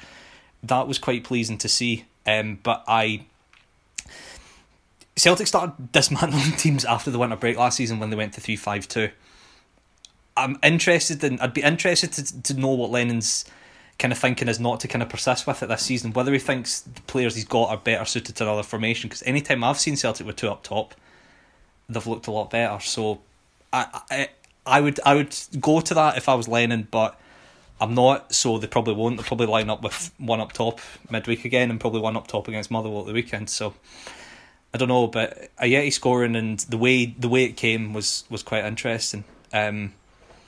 [0.63, 2.05] that was quite pleasing to see.
[2.27, 3.27] Um, but I
[5.21, 8.57] Celtic started dismantling teams after the winter break last season when they went to three
[8.57, 9.11] five two.
[10.37, 11.39] I'm interested in.
[11.41, 13.45] I'd be interested to to know what Lennon's
[13.99, 16.13] kind of thinking is not to kind of persist with it this season.
[16.15, 19.63] Whether he thinks the players he's got are better suited to another formation, because anytime
[19.63, 20.95] I've seen Celtic with two up top,
[21.89, 22.81] they've looked a lot better.
[22.81, 23.21] So
[23.73, 24.29] I, I
[24.65, 27.21] I would I would go to that if I was Lennon, but
[27.79, 28.35] I'm not.
[28.35, 29.19] So they probably won't.
[29.19, 30.81] They'll probably line up with one up top
[31.11, 33.51] midweek again, and probably one up top against Motherwell at the weekend.
[33.51, 33.75] So
[34.73, 38.43] I don't know, but Ajeti scoring and the way the way it came was was
[38.43, 39.25] quite interesting.
[39.53, 39.95] Um,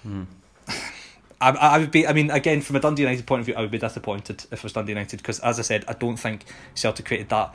[0.02, 0.24] hmm.
[1.40, 2.06] I, I would be.
[2.06, 4.60] I mean, again, from a Dundee United point of view, I would be disappointed if
[4.60, 7.52] it was Dundee United because, as I said, I don't think Celtic created that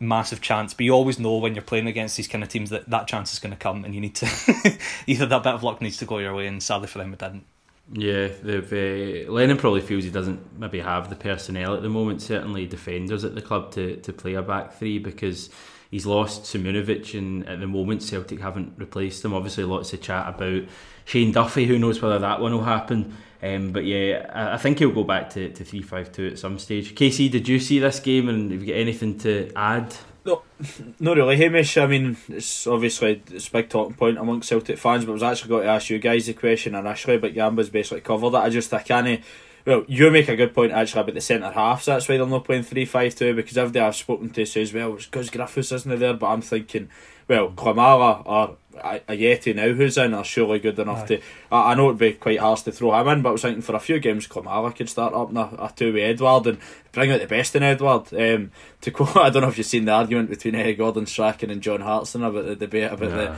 [0.00, 0.74] massive chance.
[0.74, 3.32] But you always know when you're playing against these kind of teams that that chance
[3.32, 6.04] is going to come, and you need to either that bit of luck needs to
[6.04, 7.44] go your way, and sadly for them, it didn't.
[7.90, 12.20] Yeah, uh, Lennon probably feels he doesn't maybe have the personnel at the moment.
[12.20, 15.48] Certainly, defenders at the club to to play a back three because
[15.90, 19.34] he's lost Simunovic, and at the moment Celtic haven't replaced him.
[19.34, 20.62] Obviously, lots of chat about
[21.04, 21.66] Shane Duffy.
[21.66, 23.16] Who knows whether that one will happen?
[23.42, 26.38] Um, but yeah, I, I, think he'll go back to, to 3 5 2 at
[26.38, 26.96] some stage.
[26.96, 29.94] Casey, did you see this game and have you got anything to add?
[30.24, 30.42] No,
[31.00, 31.78] not really, Hamish.
[31.78, 35.22] I mean, it's obviously it's a big talking point amongst Celtic fans, but I was
[35.22, 38.42] actually going to ask you guys the question initially, but Gamba's basically covered it.
[38.42, 39.22] I just, I can't.
[39.64, 41.86] Well, you make a good point actually about the centre halves.
[41.86, 44.94] That's why they're not playing 3 5 2 because everybody I've spoken to says, well,
[44.94, 46.88] it's because Griffiths isn't there, but I'm thinking,
[47.28, 51.06] well, Klimala or Ajeti now who's in are surely good enough Aye.
[51.06, 51.20] to.
[51.52, 53.62] I, I, know it'd be quite harsh to throw him in, but I was thinking
[53.62, 56.58] for a few games, Klimala could start up in a, a two with Edouard and
[56.92, 58.12] bring out the best in Edouard.
[58.14, 61.50] Um, to quote, I don't know if you've seen the argument between Eddie Gordon Strachan
[61.50, 63.36] and John Hartson about the debate about the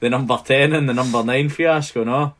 [0.00, 2.04] the number ten and the number nine fiasco.
[2.04, 2.34] No.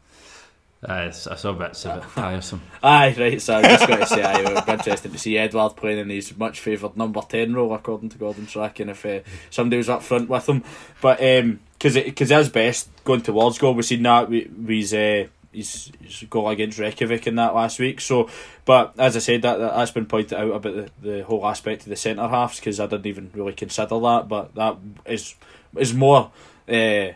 [0.82, 2.60] Uh, I saw bits of it tiresome.
[2.82, 3.40] Aye, right.
[3.40, 5.98] So I just got to say, aye, it would be interesting to see Edouard playing
[5.98, 9.88] in his much favoured number ten role, according to Gordon Strachan, if uh, somebody was
[9.88, 10.64] up front with him.
[11.00, 14.92] But because um, because his best going towards goal, we've seen that we, we's.
[14.92, 18.00] Uh, his, his goal against Reykjavik in that last week.
[18.00, 18.30] So,
[18.64, 21.82] but as I said, that, that has been pointed out about the, the whole aspect
[21.82, 24.28] of the centre halves because I didn't even really consider that.
[24.28, 25.34] But that is
[25.76, 26.32] is more
[26.68, 27.08] uh,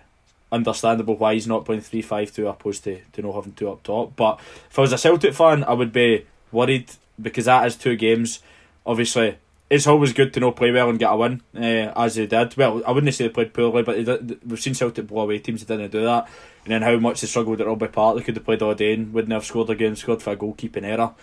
[0.53, 3.83] understandable why he's not playing three five two opposed to, to not having two up
[3.83, 4.15] top.
[4.17, 7.97] But if I was a Celtic fan, I would be worried because that is two
[7.97, 8.41] games.
[8.85, 12.27] Obviously, it's always good to know play well and get a win, uh, as they
[12.27, 12.57] did.
[12.57, 15.65] Well, I wouldn't say they played poorly, but did, we've seen Celtic blow away teams
[15.65, 16.29] that didn't do that.
[16.65, 18.17] And then how much they struggled at Rugby Park.
[18.17, 20.85] They could have played all day and wouldn't have scored again, scored for a goalkeeping
[20.85, 21.15] error.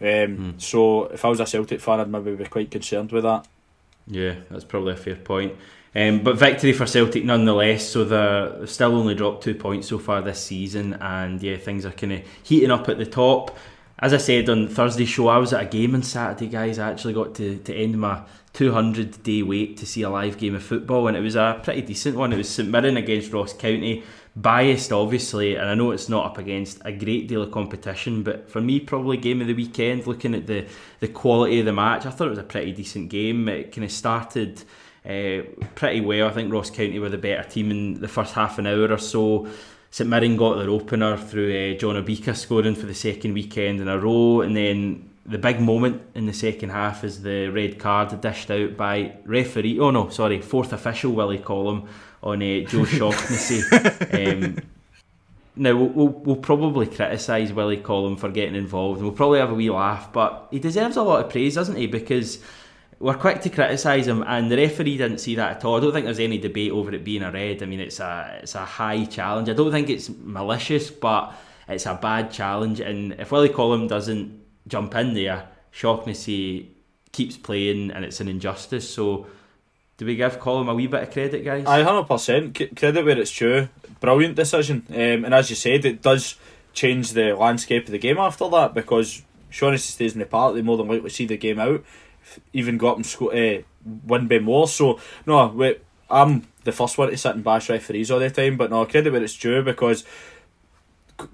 [0.00, 0.60] Um, mm.
[0.60, 3.46] So if I was a Celtic fan, I'd maybe be quite concerned with that.
[4.08, 5.54] Yeah, that's probably a fair point.
[5.94, 7.88] Um, but victory for Celtic nonetheless.
[7.88, 11.92] So they're still only dropped two points so far this season, and yeah, things are
[11.92, 13.56] kind of heating up at the top.
[13.98, 16.78] As I said on Thursday show, I was at a game on Saturday, guys.
[16.78, 20.54] I actually got to, to end my 200 day wait to see a live game
[20.54, 22.32] of football, and it was a pretty decent one.
[22.32, 24.02] It was St Mirren against Ross County.
[24.34, 28.50] Biased, obviously, and I know it's not up against a great deal of competition, but
[28.50, 30.06] for me, probably game of the weekend.
[30.06, 30.66] Looking at the
[31.00, 33.46] the quality of the match, I thought it was a pretty decent game.
[33.46, 34.64] It kind of started
[35.04, 35.42] uh,
[35.74, 36.28] pretty well.
[36.28, 38.98] I think Ross County were the better team in the first half an hour or
[38.98, 39.48] so.
[39.90, 43.88] St Mirren got their opener through uh, John Obika scoring for the second weekend in
[43.88, 48.20] a row, and then the big moment in the second half is the red card
[48.20, 49.78] dished out by referee.
[49.78, 51.88] Oh no, sorry, fourth official Willie Collum
[52.22, 53.62] on uh, Joe Shaughnessy.
[54.12, 54.58] um,
[55.54, 59.50] now we'll, we'll, we'll probably criticise Willie Collum for getting involved, and we'll probably have
[59.50, 61.86] a wee laugh, but he deserves a lot of praise, doesn't he?
[61.86, 62.38] Because
[63.02, 65.76] we're quick to criticise him, and the referee didn't see that at all.
[65.76, 67.60] I don't think there's any debate over it being a red.
[67.60, 69.48] I mean, it's a it's a high challenge.
[69.48, 71.34] I don't think it's malicious, but
[71.66, 72.78] it's a bad challenge.
[72.78, 76.76] And if Willie Collum doesn't jump in there, Shaughnessy
[77.10, 78.88] keeps playing, and it's an injustice.
[78.88, 79.26] So,
[79.96, 81.66] do we give Collum a wee bit of credit, guys?
[81.66, 83.68] I hundred percent credit where it's due.
[83.98, 86.36] Brilliant decision, um, and as you said, it does
[86.72, 90.54] change the landscape of the game after that because Shaughnessy stays in the park.
[90.54, 91.84] They more than likely see the game out
[92.52, 93.62] even got him sco- uh,
[94.06, 94.68] win by more.
[94.68, 98.56] So no, wait, I'm the first one to sit and bash referees all the time,
[98.56, 100.04] but no credit where it's due because.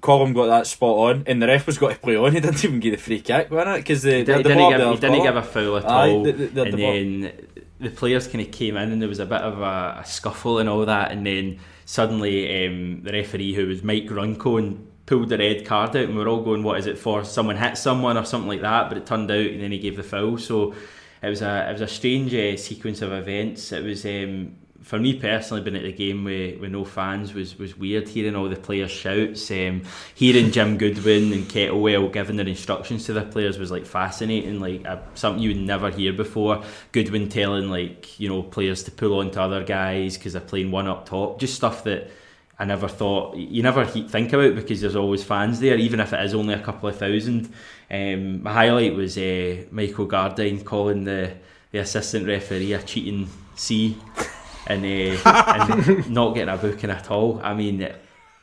[0.03, 2.33] Collum got that spot on, and the ref was got to play on.
[2.33, 3.79] He didn't even give the free kick, wasn't it?
[3.79, 6.63] Because the, he, didn't, give, he didn't give a foul at Aye, all, the, the,
[6.65, 7.33] and then
[7.81, 10.59] the players kind of came in, and there was a bit of a, a scuffle
[10.59, 15.31] and all that, and then suddenly um, the referee, who was Mike Runco, and pulled
[15.31, 17.25] the red card out, and we are all going, "What is it for?
[17.25, 19.97] Someone hit someone or something like that?" But it turned out, and then he gave
[19.97, 20.37] the foul.
[20.37, 20.75] So
[21.23, 23.73] it was a it was a strange uh, sequence of events.
[23.73, 27.59] It was um, for me personally, being at the game with, with no fans was
[27.59, 28.07] was weird.
[28.07, 29.83] Hearing all the players' shouts, um,
[30.15, 34.61] hearing Jim Goodwin and Kettlewell giving their instructions to the players was like fascinating.
[34.61, 36.63] Like uh, something you would never hear before.
[36.93, 40.71] Goodwin telling like you know players to pull on to other guys because they're playing
[40.71, 41.41] one up top.
[41.41, 42.11] Just stuff that
[42.61, 46.25] I never thought you never think about because there's always fans there, even if it
[46.25, 47.53] is only a couple of thousand.
[47.89, 51.35] Um, my highlight was uh, Michael Gardyne calling the,
[51.71, 53.97] the assistant referee a cheating C
[54.67, 57.41] and, uh, and not getting a booking at all.
[57.45, 57.89] I mean,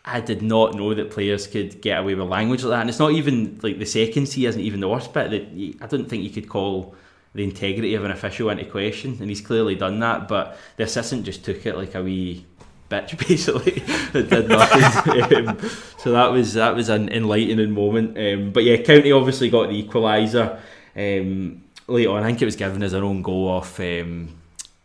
[0.06, 3.00] I did not know that players could get away with language like that, and it's
[3.00, 5.32] not even like the second C isn't even the worst bit.
[5.32, 6.96] That I don't think you could call
[7.34, 10.30] the integrity of an official into question, and he's clearly done that.
[10.30, 12.46] But the assistant just took it like a wee
[12.90, 13.80] bitch basically
[14.12, 15.48] that did nothing.
[15.48, 15.60] um,
[15.98, 18.18] so that was that was an enlightening moment.
[18.18, 20.60] Um, but yeah, County obviously got the equaliser
[20.96, 22.24] um, late on.
[22.24, 24.36] I think it was given as an own goal off um,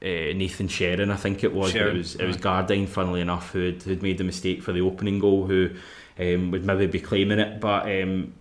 [0.02, 1.74] uh, Nathan Sheron, I think it was.
[1.74, 5.18] It was it was Gardyne, funnily enough, who had made the mistake for the opening
[5.18, 5.70] goal, who
[6.18, 7.60] um, would maybe be claiming it.
[7.60, 8.32] But um,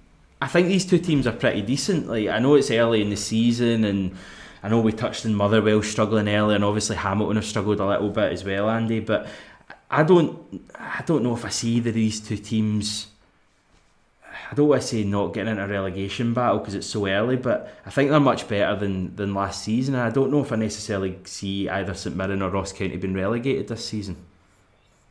[0.41, 2.08] I think these two teams are pretty decent.
[2.08, 4.15] Like I know it's early in the season and.
[4.62, 8.10] I know we touched on Motherwell struggling early, and obviously Hamilton have struggled a little
[8.10, 9.00] bit as well, Andy.
[9.00, 9.28] But
[9.89, 13.08] I don't I don't know if I see that these two teams.
[14.52, 17.36] I don't want to say not getting into a relegation battle because it's so early,
[17.36, 19.93] but I think they're much better than, than last season.
[19.93, 23.13] And I don't know if I necessarily see either St Mirren or Ross County being
[23.13, 24.17] relegated this season.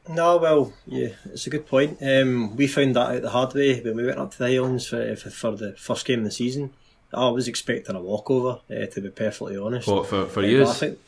[0.09, 1.99] No, well, yeah, it's a good point.
[2.03, 4.89] Um, we found that out the hard way when we went up to the Highlands
[4.89, 6.73] for, for the first game of the season.
[7.13, 9.89] I was expecting a walkover, uh, to be perfectly honest.
[9.89, 10.67] What for for uh, you?
[10.67, 10.99] I think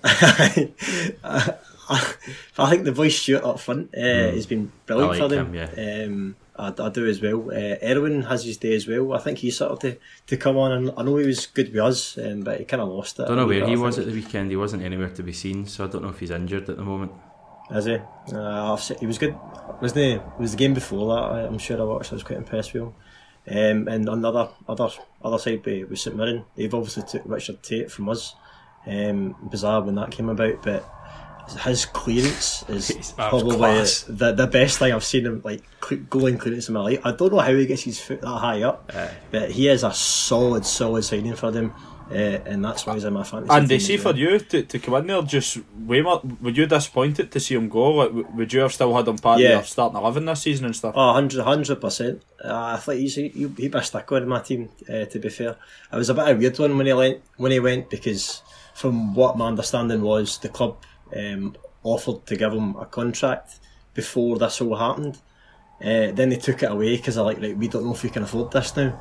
[2.58, 4.34] I think the voice Stewart up front uh, mm.
[4.34, 5.54] has been brilliant like for them.
[5.54, 6.04] Him, yeah.
[6.04, 7.50] um, I, I, do as well.
[7.50, 9.12] Uh, Erwin has his day as well.
[9.12, 11.82] I think he started to, to come on, and I know he was good with
[11.82, 13.24] us, um, but he kind of lost it.
[13.24, 14.50] I don't know where he was at the weekend.
[14.50, 16.84] He wasn't anywhere to be seen, so I don't know if he's injured at the
[16.84, 17.12] moment.
[17.70, 17.98] Is he?
[18.32, 19.36] Uh, he was good.
[19.80, 21.46] Was the was the game before that?
[21.46, 22.12] I'm sure I watched.
[22.12, 22.94] I was quite impressed with him.
[23.50, 24.90] Um, and another other
[25.22, 28.34] other side with, with St Mirren, they've obviously took Richard Tait from us.
[28.86, 30.88] Um, bizarre when that came about, but
[31.56, 33.56] his clearance is probably
[34.08, 37.00] the, the best thing I've seen him like goaling clearance in my life.
[37.04, 39.84] I don't know how he gets his foot that high up, uh, but he is
[39.84, 41.74] a solid, solid signing for them.
[42.10, 43.54] Uh, and that's why he's in my fantasy.
[43.54, 46.22] And they see for you to, to come in there, just way more.
[46.40, 47.90] Were you disappointed to see him go?
[47.90, 49.48] Like, would you have still had him part yeah.
[49.48, 50.94] of your starting eleven this season and stuff?
[50.96, 52.22] Oh, 100 percent.
[52.42, 54.70] Uh, I thought he's he, he'd be a stick with my team.
[54.88, 55.56] Uh, to be fair,
[55.92, 58.42] it was a bit of a weird one when he went when he went because
[58.74, 60.78] from what my understanding was, the club
[61.14, 63.58] um, offered to give him a contract
[63.92, 65.18] before this all happened.
[65.80, 68.10] Uh, then they took it away because they're like, right, we don't know if we
[68.10, 68.98] can afford this now.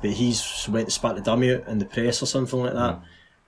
[0.00, 3.00] But he's went spat the dummy out in the press or something like that.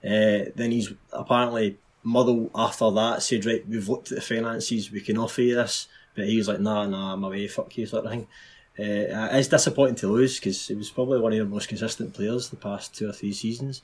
[0.03, 0.47] Mm.
[0.47, 5.01] Uh, then he's apparently Motherwell after that said, right, we've looked at the finances, we
[5.01, 5.87] can offer you this.
[6.15, 8.27] But he was like, nah, nah, I'm away, fuck you, sort of thing.
[8.77, 12.49] Uh, it's disappointing to lose because he was probably one of the most consistent players
[12.49, 13.81] the past two or three seasons.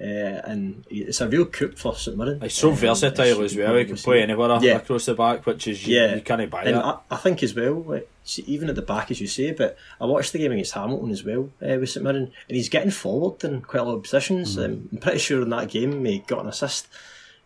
[0.00, 2.40] Uh, and it's a real coup for St Mirren.
[2.40, 3.74] He's so um, versatile as well.
[3.74, 4.76] He can play anywhere yeah.
[4.76, 6.14] across the back, which is you, yeah.
[6.14, 6.84] you can't buy and that.
[6.84, 8.08] I, I, think as well, like,
[8.46, 9.50] even at the back as you say.
[9.50, 12.68] But I watched the game against Hamilton as well uh, with St Mirren, and he's
[12.68, 14.56] getting forward in quite a lot of positions.
[14.56, 14.64] Mm.
[14.64, 16.86] Um, I'm pretty sure in that game he got an assist.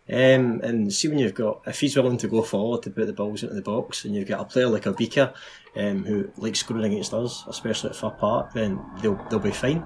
[0.07, 3.13] Um, and see when you've got if he's willing to go forward to put the
[3.13, 5.33] balls into the box, and you've got a player like Obika,
[5.75, 9.79] um, who likes scoring against us, especially at Fir Park, then they'll they'll be fine.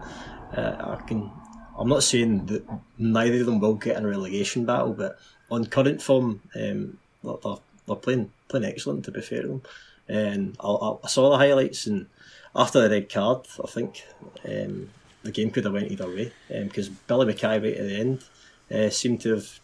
[0.54, 1.32] Uh, I can
[1.78, 2.64] I'm not saying that
[2.98, 5.20] neither of them will get in a relegation battle, but
[5.52, 9.06] on current form, um, they're, they're playing playing excellent.
[9.06, 9.62] To be fair to them,
[10.08, 12.08] and I, I saw the highlights, and
[12.56, 14.04] after the red card, I think
[14.46, 14.90] um,
[15.24, 18.24] the game could have went either way because um, Billy Mackay right at the end
[18.72, 19.60] uh, seemed to have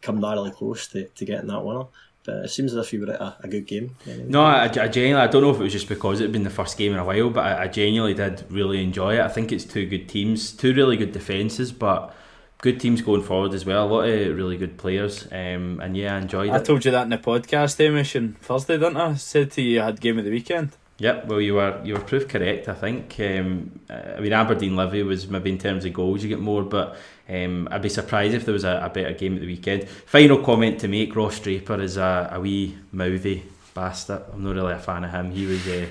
[0.00, 1.84] come narrowly close to, to getting that winner
[2.28, 3.96] but it seems as if you were at a, a good game.
[4.06, 6.42] No, I, I, genuinely, I don't know if it was just because it had been
[6.42, 9.20] the first game in a while, but I, I genuinely did really enjoy it.
[9.20, 12.14] I think it's two good teams, two really good defences, but
[12.58, 13.86] good teams going forward as well.
[13.86, 16.60] A lot of really good players, um, and yeah, I enjoyed I it.
[16.60, 19.10] I told you that in the podcast, Hamish, on Thursday, didn't I?
[19.10, 20.72] I said to you, you had game of the weekend.
[21.00, 22.68] Yep, well, you were you were proof correct.
[22.68, 23.14] I think.
[23.20, 26.96] Um, I mean, Aberdeen Livy was maybe in terms of goals you get more, but
[27.28, 29.88] um, I'd be surprised if there was a, a, better game at the weekend.
[29.88, 34.22] Final comment to make: Ross Draper is a, a wee mouthy bastard.
[34.32, 35.30] I'm not really a fan of him.
[35.30, 35.86] He was uh,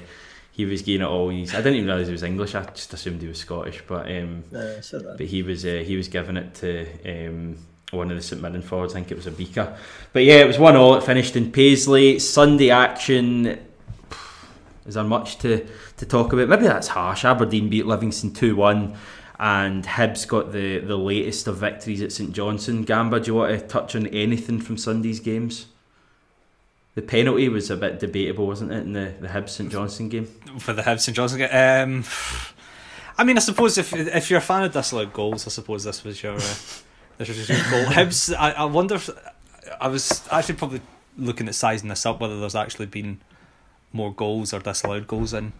[0.51, 1.29] he was getting it all.
[1.29, 2.53] He's, I didn't even realise he was English.
[2.53, 6.35] I just assumed he was Scottish, but um, but he was uh, he was giving
[6.35, 7.27] it to.
[7.27, 7.57] Um,
[7.91, 9.77] one of the St Mirren forwards, I think it was Obika.
[10.11, 10.95] But yeah, it was 1 all.
[10.95, 12.19] It finished in Paisley.
[12.19, 13.65] Sunday action
[14.87, 15.67] is there much to,
[15.97, 16.47] to talk about?
[16.47, 17.25] Maybe that's harsh.
[17.25, 18.95] Aberdeen beat Livingston 2 1,
[19.39, 22.83] and Hibs got the, the latest of victories at St Johnstone.
[22.83, 25.67] Gamba, do you want to touch on anything from Sunday's games?
[26.95, 30.25] The penalty was a bit debatable, wasn't it, in the, the Hibs St Johnstone game?
[30.57, 31.49] For the Hibs St Johnstone game?
[31.51, 32.03] Um,
[33.19, 36.03] I mean, I suppose if if you're a fan of disallowed goals, I suppose this
[36.03, 36.55] was your, uh,
[37.17, 37.85] this was your goal.
[37.91, 39.09] Hibs, I, I wonder if.
[39.81, 40.81] I was actually probably
[41.17, 43.19] looking at sizing this up, whether there's actually been
[43.97, 45.51] more goals or disallowed goals in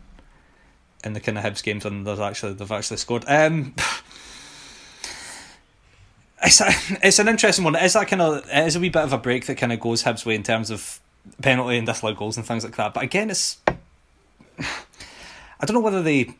[1.03, 3.25] in the kind of Hibs games than there's actually they've actually scored.
[3.27, 3.75] Um,
[6.43, 6.69] it's a,
[7.03, 7.75] it's an interesting one.
[7.75, 10.03] Is that kind of is a wee bit of a break that kind of goes
[10.03, 10.99] Hibs way in terms of
[11.41, 12.93] penalty and disallowed goals and things like that.
[12.93, 13.57] But again, it's
[14.59, 16.35] I don't know whether they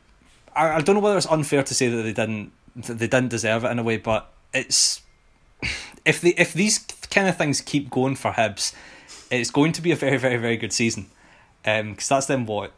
[0.55, 3.29] I, I don't know whether it's unfair to say that they didn't that they didn't
[3.29, 5.01] deserve it in a way, but it's
[6.05, 6.79] if they if these
[7.09, 8.73] kind of things keep going for Hibs,
[9.29, 11.07] it's going to be a very very very good season.
[11.65, 12.71] Um, because that's then what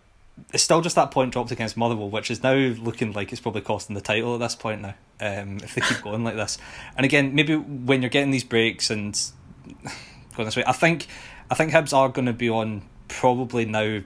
[0.53, 3.61] it's still just that point dropped against Motherwell, which is now looking like it's probably
[3.61, 4.95] costing the title at this point now.
[5.19, 6.57] Um, if they keep going like this,
[6.95, 9.19] and again, maybe when you're getting these breaks and
[10.35, 11.07] going this way, I think
[11.51, 14.01] I think Hibs are going to be on probably now,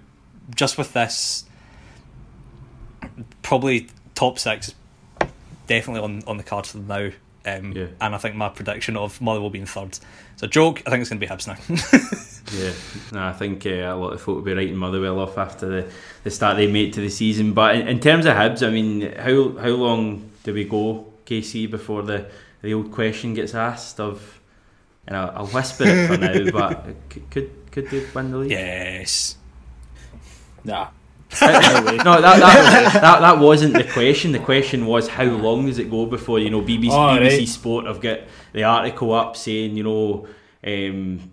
[0.56, 1.46] just with this,
[3.42, 4.74] probably top six,
[5.68, 7.12] definitely on on the cards for them now.
[7.46, 7.88] Um, Yeah.
[8.02, 10.00] And I think my prediction of Motherwell being third,
[10.34, 10.82] it's a joke.
[10.86, 12.20] I think it's going to be Hibs now.
[12.54, 12.74] Yeah,
[13.14, 15.92] no, I think uh, a lot of folk will be writing Motherwell off after the,
[16.24, 17.54] the start they made to the season.
[17.54, 21.72] But in, in terms of Hibs, I mean, how how long do we go, KC,
[21.72, 22.30] before the,
[22.62, 24.40] the old question gets asked of?
[25.08, 28.52] And I'll, I'll whisper it for now, but c- could could they win the league?
[28.52, 29.38] yes.
[30.64, 30.90] Nah.
[31.42, 34.32] No, that, that, that that wasn't the question.
[34.32, 37.48] The question was how long does it go before you know BBC, Oh, BBC right.
[37.48, 38.20] Sport have got
[38.52, 40.28] the article up saying you know
[40.66, 41.32] um,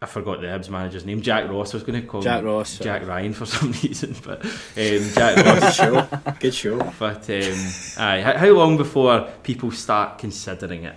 [0.00, 1.74] I forgot the Hibs manager's name Jack Ross.
[1.74, 2.78] I was going to call Jack him Ross.
[2.78, 5.60] Jack Ryan for some reason, but um, Jack Ross.
[5.60, 6.08] Good show.
[6.40, 6.92] Good show.
[6.98, 10.96] But um, aye, how, how long before people start considering it?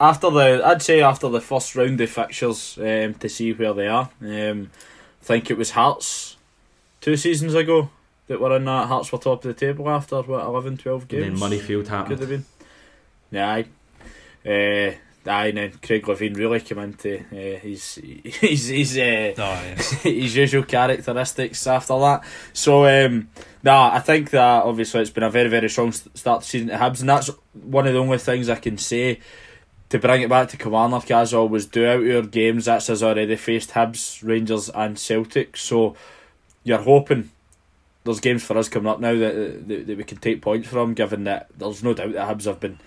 [0.00, 3.86] after the I'd say after the first round of fixtures um, to see where they
[3.86, 4.10] are.
[4.22, 4.70] Um,
[5.20, 6.36] I think it was Hearts
[7.00, 7.90] two seasons ago
[8.26, 8.88] that were in that.
[8.88, 11.26] Hearts were top of the table after what 11, 12 games.
[11.26, 12.20] And then Moneyfield could happened.
[12.20, 12.44] have been.
[13.30, 13.64] Yeah, aye.
[14.44, 14.94] Uh,
[15.30, 17.94] aye, and then Craig Levein really came into uh, his
[18.24, 19.90] his his uh, Oh, yes.
[20.02, 22.24] his usual characteristics after that.
[22.52, 23.28] So, um,
[23.62, 26.76] nah, I think that obviously it's been a very, very strong start to season to
[26.76, 29.20] Hibs, and that's one of the only things I can say
[29.90, 32.64] to bring it back to Kilmarnock as always do out your games.
[32.66, 35.56] That's has already faced Hibs, Rangers, and Celtic.
[35.56, 35.96] So,
[36.64, 37.30] you're hoping
[38.04, 40.94] there's games for us coming up now that, that, that we can take points from,
[40.94, 42.78] given that there's no doubt that Hibs have been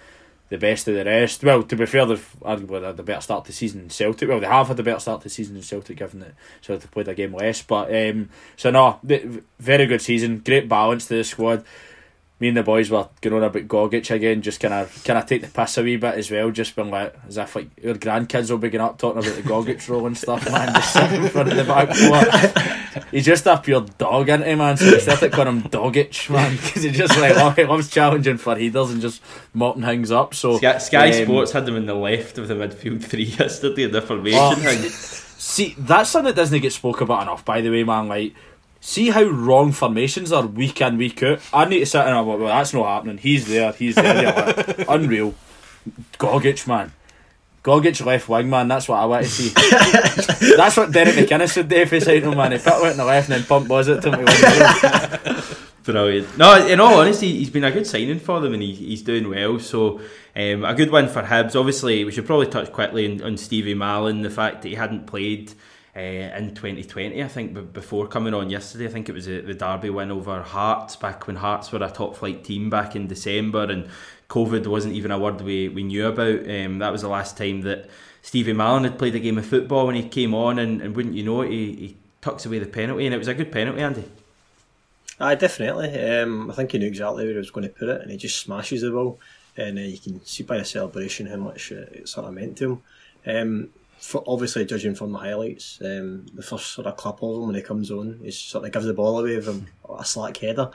[0.49, 1.43] the best of the rest.
[1.43, 4.30] Well, to be fair, they've arguably had the better start to the season in Celtic.
[4.30, 6.91] Well, they have had the better start to the season in Celtic, given that Celtic
[6.91, 7.61] played a game less.
[7.61, 8.99] But um, so no,
[9.59, 11.63] very good season, great balance to the squad.
[12.44, 15.26] Me and the boys were going on about Gogic again, just kind of kind of
[15.26, 17.96] take the piss a wee bit as well, just being like as if like your
[17.96, 20.74] grandkids will be going up talking about the Gogic role and stuff, man.
[20.74, 23.02] Just sitting in front of the back four.
[23.12, 24.76] He's just a pure dog, isn't he, man?
[24.76, 28.36] So we started calling him Dogic, man, because he just like oh, he loves challenging
[28.36, 29.22] for headers and just
[29.54, 30.36] mopping things up.
[30.36, 33.84] So Sky, Sky um, Sports had them in the left of the midfield three yesterday
[33.84, 34.89] in the formation Oh, thing.
[34.89, 38.10] See, that's something that doesn't get spoke about enough, by the way, man.
[38.10, 38.34] Like,
[38.84, 41.40] see how wrong formations are week in, week out.
[41.54, 43.18] I need to sit and go, well, that's not happening.
[43.18, 44.34] He's there, he's there.
[44.34, 45.34] like, unreal.
[46.20, 46.92] Gogic, man.
[47.64, 48.68] Gogic left wing, man.
[48.68, 49.50] That's what I want to see.
[50.58, 52.52] that's what Derek McInnes would do if he's out, man.
[52.52, 54.26] He put it in the left and then pump was it to me.
[55.84, 56.38] Brilliant.
[56.38, 59.30] No, in all honesty, he's been a good signing for them and he, he's doing
[59.30, 59.60] well.
[59.60, 60.02] So,
[60.36, 61.58] um, a good win for Hibs.
[61.58, 65.08] Obviously, we should probably touch quickly on, on Stevie Mallan, the fact that he hadn't
[65.08, 65.54] played
[65.96, 68.86] uh, in 2020, I think, before coming on yesterday.
[68.86, 71.89] I think it was a, the Derby win over Hearts back when Hearts were a
[71.89, 73.89] top flight team back in December and
[74.30, 76.50] COVID wasn't even a word we, we knew about.
[76.50, 77.88] Um, that was the last time that
[78.24, 81.14] Stevie Mallan had played a game of football when he came on, and, and wouldn't
[81.14, 83.82] you know it, he, he tucks away the penalty, and it was a good penalty,
[83.82, 84.06] Andy.
[85.20, 86.00] Aye, definitely.
[86.00, 88.18] Um, I think he knew exactly where he was going to put it, and he
[88.18, 89.20] just smashes the ball.
[89.56, 92.58] And uh, you can see by the celebration how much uh, it sort of meant
[92.58, 92.82] to
[93.24, 93.38] him.
[93.38, 93.70] Um,
[94.04, 97.56] for obviously, judging from the highlights, um, the first sort of clip of him when
[97.56, 100.72] he comes on, he sort of gives the ball away with him a slack header.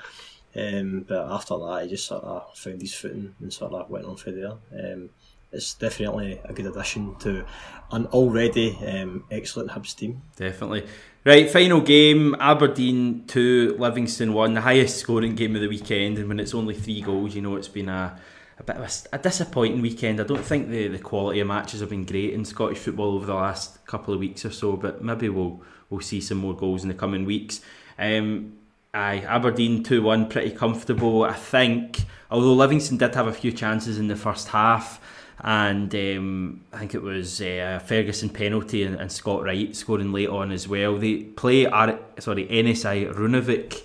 [0.57, 4.07] Um, but after that, he just sort of found his footing and sort of went
[4.07, 4.55] on for there.
[4.73, 5.11] Um,
[5.53, 7.45] it's definitely a good addition to
[7.93, 10.23] an already um, excellent Hibs team.
[10.37, 10.87] Definitely.
[11.23, 16.17] Right, final game Aberdeen 2, Livingston 1, the highest scoring game of the weekend.
[16.17, 18.19] And when it's only three goals, you know it's been a,
[18.59, 20.21] a bit of a, a disappointing weekend.
[20.21, 23.27] I don't think the, the quality of matches have been great in Scottish football over
[23.27, 26.83] the last couple of weeks or so, but maybe we'll, we'll see some more goals
[26.83, 27.61] in the coming weeks.
[27.99, 28.55] Um,
[28.93, 31.25] aye, Aberdeen 2 1, pretty comfortable.
[31.25, 35.01] I think, although Livingston did have a few chances in the first half
[35.41, 40.29] and um, I think it was uh, Ferguson penalty and, and Scott Wright scoring late
[40.29, 40.99] on as well.
[40.99, 43.83] They play Ar- sorry NSI Runavik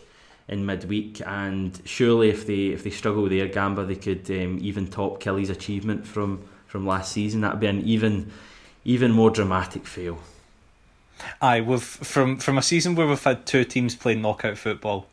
[0.48, 4.88] in midweek, and surely if they if they struggle there, Gamba they could um, even
[4.88, 7.41] top Killie's achievement from from last season.
[7.41, 8.32] That'd be an even
[8.86, 10.20] even more dramatic fail.
[11.41, 15.08] Aye, we've from from a season where we've had two teams playing knockout football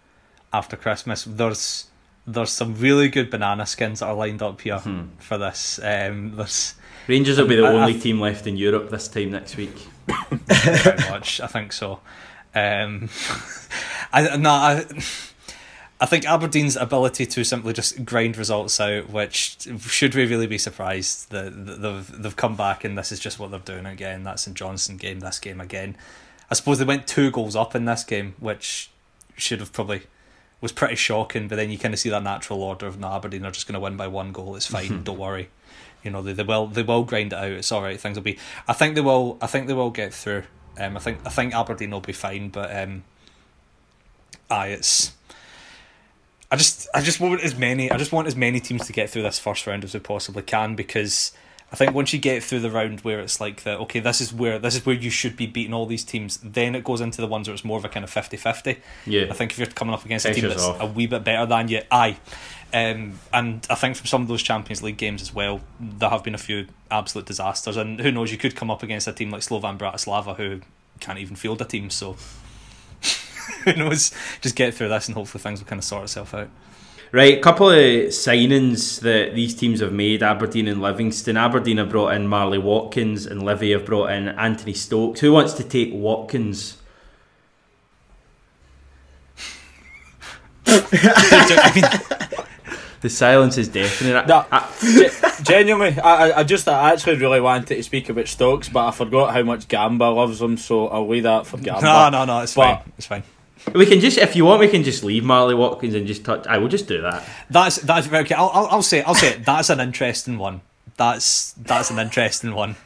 [0.53, 1.25] after Christmas.
[1.25, 1.87] There's
[2.27, 4.81] there's some really good banana skins that are lined up here
[5.19, 5.79] for this.
[5.83, 6.75] Um, there's
[7.07, 9.75] Rangers will be the I- I- only team left in Europe this time next week.
[10.07, 12.01] pretty much, I think so.
[12.55, 13.09] Um,
[14.13, 14.85] I no, I,
[16.01, 20.59] I think Aberdeen's ability to simply just grind results out, which should we really be
[20.59, 21.53] surprised that
[21.83, 24.25] they've they've come back and this is just what they're doing again.
[24.25, 25.97] That's in Johnson game, this game again.
[26.51, 28.91] I suppose they went two goals up in this game, which
[29.37, 30.03] should have probably
[30.63, 31.49] was pretty shocking.
[31.49, 33.75] But then you kind of see that natural order of no, Aberdeen are just going
[33.75, 34.57] to win by one goal.
[34.57, 35.51] It's fine, don't worry.
[36.03, 37.51] You know they, they will they will grind it out.
[37.51, 38.01] It's all right.
[38.01, 38.39] Things will be.
[38.67, 39.37] I think they will.
[39.43, 40.45] I think they will get through.
[40.79, 43.05] Um, I think I think Aberdeen will be fine, but um,
[44.51, 45.13] aye, it's.
[46.53, 49.09] I just I just want as many I just want as many teams to get
[49.09, 51.31] through this first round as we possibly can because
[51.73, 54.33] I think once you get through the round where it's like that, okay this is
[54.33, 57.21] where this is where you should be beating all these teams then it goes into
[57.21, 59.29] the ones where it's more of a kind of 50-50 Yeah.
[59.31, 60.81] I think if you're coming up against a team that's off.
[60.81, 62.17] a wee bit better than you aye
[62.75, 66.25] um, and I think from some of those Champions League games as well there have
[66.25, 69.31] been a few absolute disasters and who knows you could come up against a team
[69.31, 70.63] like Slovan Bratislava who
[70.99, 72.17] can't even field a team so
[73.65, 76.49] who knows just get through this and hopefully things will kind of sort itself out
[77.13, 81.37] Right, a couple of signings that these teams have made Aberdeen and Livingston.
[81.37, 85.19] Aberdeen have brought in Marley Watkins and Livy have brought in Anthony Stokes.
[85.19, 86.77] Who wants to take Watkins?
[90.67, 92.37] I mean,
[93.01, 94.13] The silence is deafening.
[94.27, 98.69] No, I- genuinely, I, I- I just I actually really wanted to speak about Stokes,
[98.69, 101.83] but I forgot how much Gamba loves him, so I'll leave that for Gamba.
[101.83, 102.93] no, no, no, it's But- fine.
[102.99, 103.23] It's fine.
[103.75, 106.47] We can just, if you want, we can just leave Marley Watkins and just touch.
[106.47, 107.29] I will just do that.
[107.51, 108.35] That's that's very okay.
[108.35, 109.45] I'll, I'll I'll say I'll say it.
[109.45, 110.63] That's an interesting one.
[110.97, 112.77] That's that's an interesting one.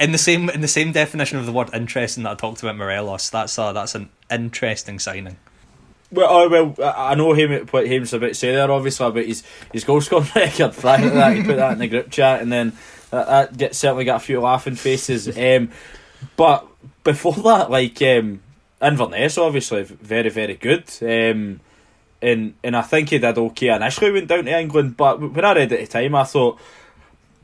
[0.00, 2.76] In the same in the same definition of the word interesting that I talked about
[2.76, 5.36] Morelos, that's a that's an interesting signing.
[6.10, 9.24] Well, oh, well, I I know him what Hames about to say there, obviously, about
[9.24, 9.42] his
[9.72, 10.72] his goal scoring record.
[10.72, 12.72] Prior to that, he put that in the group chat, and then
[13.10, 15.36] that, that get, certainly got a few laughing faces.
[15.36, 15.70] Um,
[16.36, 16.66] but
[17.04, 18.40] before that, like um,
[18.80, 20.84] Inverness, obviously very very good.
[21.02, 21.60] Um,
[22.20, 24.12] and and I think he did okay initially.
[24.12, 26.58] Went down to England, but when I read it at the time, I thought,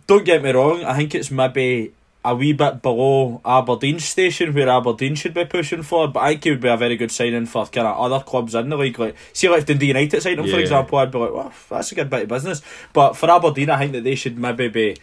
[0.07, 1.93] don't get me wrong, I think it's maybe
[2.25, 6.45] a wee bit below Aberdeen station where Aberdeen should be pushing for, but I think
[6.45, 8.99] he would be a very good signing for kind of other clubs in the league.
[8.99, 11.93] Like, see, like if Dundee United signed him, for example, I'd be like, well, that's
[11.93, 12.63] a good bit of business.
[12.95, 14.97] But for Aberdeen, I think that they should maybe be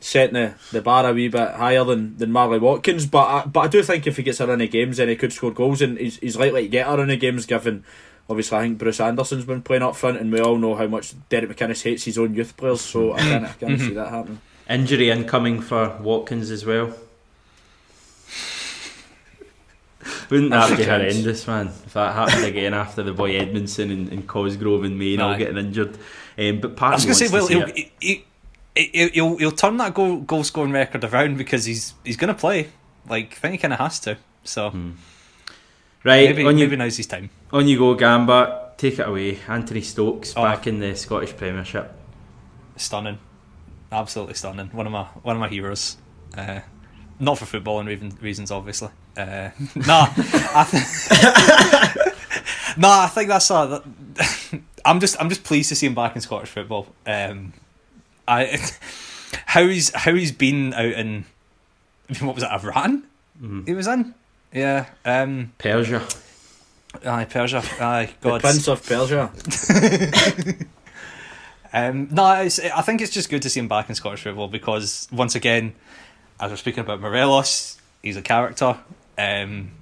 [0.00, 3.06] setting the, the bar a wee bit higher than, than Marley Watkins.
[3.06, 5.16] But I, but I do think if he gets her in the games, then he
[5.16, 7.84] could score goals, and he's, he's likely to get her in the games given.
[8.30, 11.14] Obviously, I think Bruce Anderson's been playing up front, and we all know how much
[11.28, 14.40] Derek McInnes hates his own youth players, so I can't, I can't see that happening.
[14.68, 16.94] Injury incoming for Watkins as well.
[20.30, 20.86] Wouldn't that be Africans.
[20.86, 21.68] horrendous, man?
[21.68, 25.56] If that happened again after the boy Edmondson and, and Cosgrove and Main all getting
[25.56, 25.96] injured.
[26.36, 28.24] Um, but part I was of going to say, well, he'll, see he, he, he,
[29.12, 32.68] he'll he'll turn that goal goal scoring record around because he's he's going to play.
[33.08, 34.16] Like I think he kind of has to.
[34.44, 34.72] So it.
[36.04, 37.30] right maybe on you maybe now's his time.
[37.52, 38.72] on you go, Gamba.
[38.76, 39.38] Take it away.
[39.48, 40.42] Anthony Stokes Oh.
[40.42, 41.92] back in the Scottish Premiership.
[42.76, 43.18] Stunning,
[43.90, 44.68] absolutely stunning.
[44.68, 45.96] One of my one of my heroes.
[46.36, 46.60] Uh,
[47.18, 48.90] not for footballing reason, reasons, obviously.
[49.16, 50.06] Uh, nah,
[50.54, 52.16] I th-
[52.76, 53.82] nah, I think that's a.
[54.14, 56.86] That, I'm just I'm just pleased to see him back in Scottish football.
[57.06, 57.52] Um,
[58.28, 58.58] I
[59.46, 61.24] how he's how he's been out in
[62.20, 63.04] what was it Iran?
[63.66, 64.14] He was in,
[64.52, 64.86] yeah.
[65.04, 66.02] Um, Persia.
[67.06, 67.62] aye, Persia.
[67.80, 68.40] Aye, The God.
[68.40, 69.30] Prince of Persia.
[71.72, 75.06] Um, no, I think it's just good to see him back in Scottish football because
[75.12, 75.74] once again,
[76.40, 78.78] as we're speaking about Morelos, he's a character.
[79.18, 79.72] Um,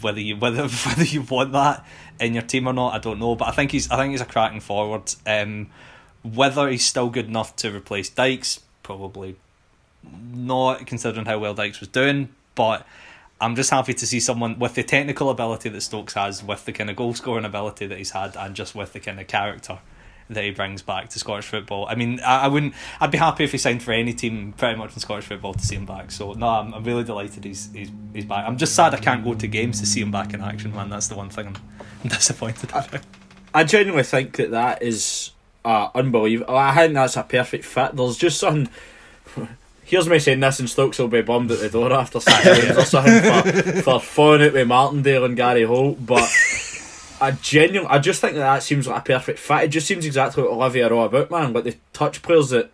[0.00, 1.84] whether you whether whether you want that
[2.18, 3.34] in your team or not, I don't know.
[3.34, 5.14] But I think he's I think he's a cracking forward.
[5.26, 5.68] Um,
[6.34, 9.36] whether he's still good enough to replace Dykes, probably
[10.32, 12.30] not, considering how well Dykes was doing.
[12.54, 12.86] But
[13.40, 16.72] I'm just happy to see someone with the technical ability that Stokes has, with the
[16.72, 19.78] kind of goal scoring ability that he's had, and just with the kind of character
[20.28, 21.86] that he brings back to Scottish football.
[21.88, 22.74] I mean, I, I wouldn't.
[23.00, 25.64] I'd be happy if he signed for any team, pretty much in Scottish football, to
[25.64, 26.10] see him back.
[26.10, 28.46] So no, I'm, I'm really delighted he's, he's he's back.
[28.46, 30.88] I'm just sad I can't go to games to see him back in action, man.
[30.88, 31.56] That's the one thing I'm,
[32.02, 32.88] I'm disappointed about.
[33.54, 35.30] I genuinely think that that is
[35.66, 36.56] uh, unbelievable.
[36.56, 37.96] I think that's a perfect fit.
[37.96, 38.68] There's just something.
[39.84, 42.84] Here's me saying this, and Stokes will be bummed at the door after games or
[42.84, 46.04] something for, for falling out with Martindale and Gary Holt.
[46.04, 46.28] But
[47.20, 49.64] I genuinely, I just think that that seems like a perfect fit.
[49.64, 51.52] It just seems exactly what Olivia are all about, man.
[51.52, 52.70] Like the touch players that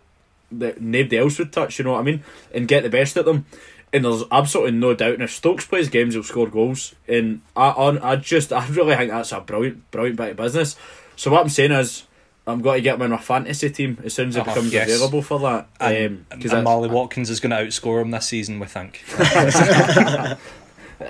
[0.51, 1.77] that nobody else would touch.
[1.79, 2.23] You know what I mean?
[2.53, 3.45] And get the best at them.
[3.91, 5.13] and there's absolutely no doubt.
[5.13, 8.95] And If Stokes plays games, he'll score goals, and I, on, I just, I really
[8.95, 10.75] think that's a brilliant, brilliant bit of business.
[11.15, 12.03] So what I'm saying is,
[12.45, 14.73] I'm going to get him in my fantasy team as soon as it Uh-huh, becomes
[14.73, 14.89] yes.
[14.89, 15.67] available for that.
[15.79, 19.01] And, Um, and Marley Watkins is going to outscore him this season, we think.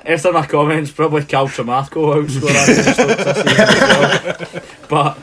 [0.05, 4.69] after my comments, probably Cal Tramarco outscore Anthony Stokes this season.
[4.89, 5.17] But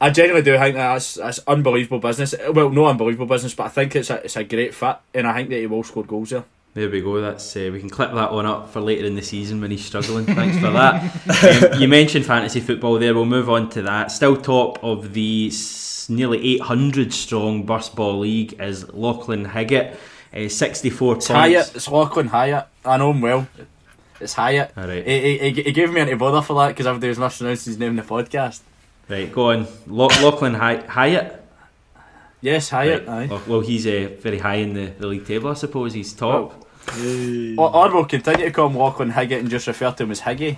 [0.00, 2.34] I genuinely do think that that's, that's unbelievable business.
[2.52, 5.34] Well, no unbelievable business, but I think it's a, it's a great fit, and I
[5.34, 6.44] think that he will score goals there.
[6.76, 7.22] There we go.
[7.22, 9.82] That's uh, we can clip that one up for later in the season when he's
[9.82, 10.26] struggling.
[10.26, 11.10] Thanks for that.
[11.72, 13.14] Um, you mentioned fantasy football there.
[13.14, 14.10] We'll move on to that.
[14.10, 19.96] Still top of the s- nearly 800 strong burst ball league is Lachlan Higgett.
[20.34, 21.26] Uh, 64 It's points.
[21.28, 22.68] Hyatt, it's Lachlan Hyatt.
[22.84, 23.48] I know him well.
[24.20, 24.72] It's Hyatt.
[24.76, 25.06] All right.
[25.06, 27.90] He, he, he gave me any bother for that because everybody was mispronouncing his name
[27.90, 28.60] in the podcast.
[29.08, 29.66] Right, go on.
[29.86, 31.42] Lo- Lachlan Hy- Hyatt.
[32.42, 33.06] Yes, Hyatt.
[33.06, 33.30] Right.
[33.30, 35.94] Well, well, he's uh, very high in the, the league table, I suppose.
[35.94, 36.65] He's top.
[37.58, 40.20] Or, or we'll continue to call him Lachlan Higgett and just refer to him as
[40.20, 40.56] Higgy.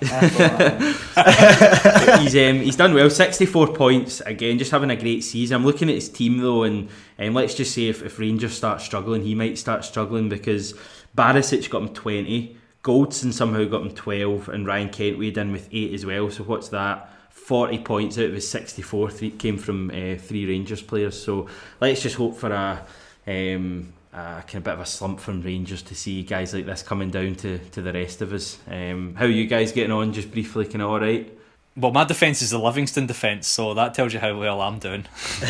[2.21, 3.11] he's um, he's done well.
[3.11, 5.57] Sixty four points again, just having a great season.
[5.57, 8.81] I'm looking at his team though, and um, let's just say if, if Rangers start
[8.81, 10.75] struggling, he might start struggling because
[11.17, 15.69] Barisic got him twenty, Goldson somehow got him twelve, and Ryan Kent weighed in with
[15.73, 16.31] eight as well.
[16.31, 17.11] So what's that?
[17.31, 21.21] Forty points out of his sixty four three came from uh, three Rangers players.
[21.21, 21.49] So
[21.81, 22.85] let's just hope for a.
[23.27, 26.83] Um, a kind of bit of a slump from Rangers to see guys like this
[26.83, 28.59] coming down to, to the rest of us.
[28.69, 30.13] Um, how are you guys getting on?
[30.13, 31.33] Just briefly, kind of all right.
[31.77, 35.07] Well, my defence is the Livingston defence, so that tells you how well I'm doing.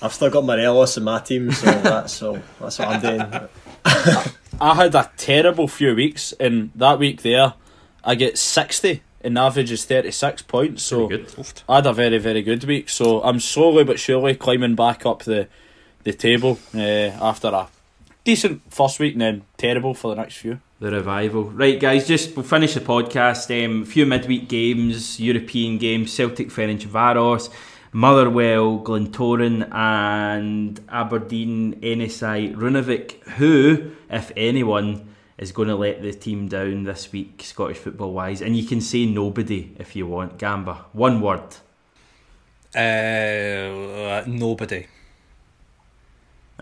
[0.00, 3.48] I've still got Morelos in my team, so that's so that's what I'm doing.
[4.60, 7.54] I had a terrible few weeks, and that week there,
[8.04, 10.82] I get 60, and the average is 36 points.
[10.84, 11.32] So good.
[11.68, 12.88] I had a very, very good week.
[12.88, 15.48] So I'm slowly but surely climbing back up the,
[16.04, 17.68] the table uh, after a
[18.24, 20.60] decent first week and then terrible for the next few.
[20.80, 21.44] The revival.
[21.44, 23.64] Right, guys, just we'll finish the podcast.
[23.64, 27.50] Um, a few midweek games, European games, Celtic Ferencvaros,
[27.92, 33.22] Motherwell, Glentoran, and Aberdeen, NSI, Runavik.
[33.34, 38.42] Who, if anyone, is going to let the team down this week, Scottish football wise?
[38.42, 40.38] And you can say nobody if you want.
[40.38, 40.86] Gamba.
[40.92, 41.56] One word.
[42.74, 44.86] Uh, nobody.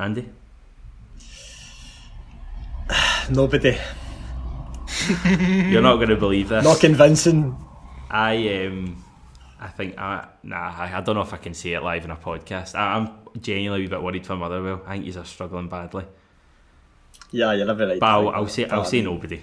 [0.01, 0.27] Andy?
[3.31, 3.77] Nobody.
[5.27, 6.65] You're not going to believe this.
[6.65, 7.57] Not convincing.
[8.11, 9.05] I um,
[9.61, 10.57] I think I nah.
[10.57, 12.75] I, I don't know if I can say it live in a podcast.
[12.75, 14.83] I, I'm genuinely a bit worried for Motherwell.
[14.87, 16.07] I think he's are struggling badly.
[17.31, 18.01] Yeah, you're never right.
[18.01, 18.51] But I'll, think I'll that.
[18.51, 19.43] say I'll say I mean, nobody.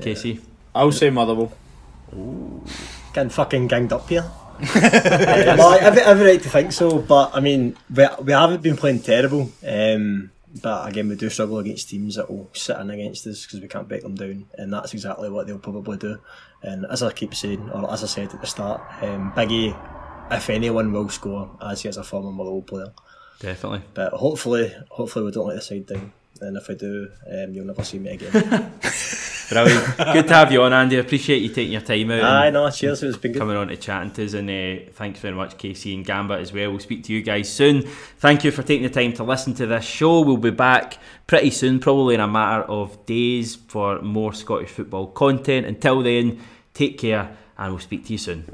[0.00, 0.40] Casey,
[0.74, 1.52] I'll say Motherwell.
[3.12, 4.24] Getting fucking ganged up here.
[4.62, 9.00] Well, I've every right to think so, but I mean, we, we haven't been playing
[9.00, 9.50] terrible.
[9.66, 13.60] Um, but again, we do struggle against teams that will sit in against us because
[13.60, 16.18] we can't break them down, and that's exactly what they'll probably do.
[16.62, 19.76] And as I keep saying, or as I said at the start, um, Biggie,
[20.30, 22.92] if anyone will score, as he is a former Motherwell player.
[23.40, 23.82] definitely.
[23.94, 26.12] But hopefully, hopefully we don't let the side down.
[26.42, 28.30] And if I do, um, you'll never see me again.
[29.48, 29.96] Brilliant.
[29.98, 30.96] Good to have you on, Andy.
[30.96, 32.22] I appreciate you taking your time out.
[32.22, 33.02] Aye, and no, cheers.
[33.02, 33.38] It's been good.
[33.38, 36.52] Coming on to chatting to us, and uh, thanks very much, Casey and Gamba, as
[36.52, 36.70] well.
[36.70, 37.82] We'll speak to you guys soon.
[38.18, 40.20] Thank you for taking the time to listen to this show.
[40.20, 45.08] We'll be back pretty soon, probably in a matter of days, for more Scottish football
[45.08, 45.66] content.
[45.66, 46.40] Until then,
[46.72, 48.46] take care, and we'll speak to you soon.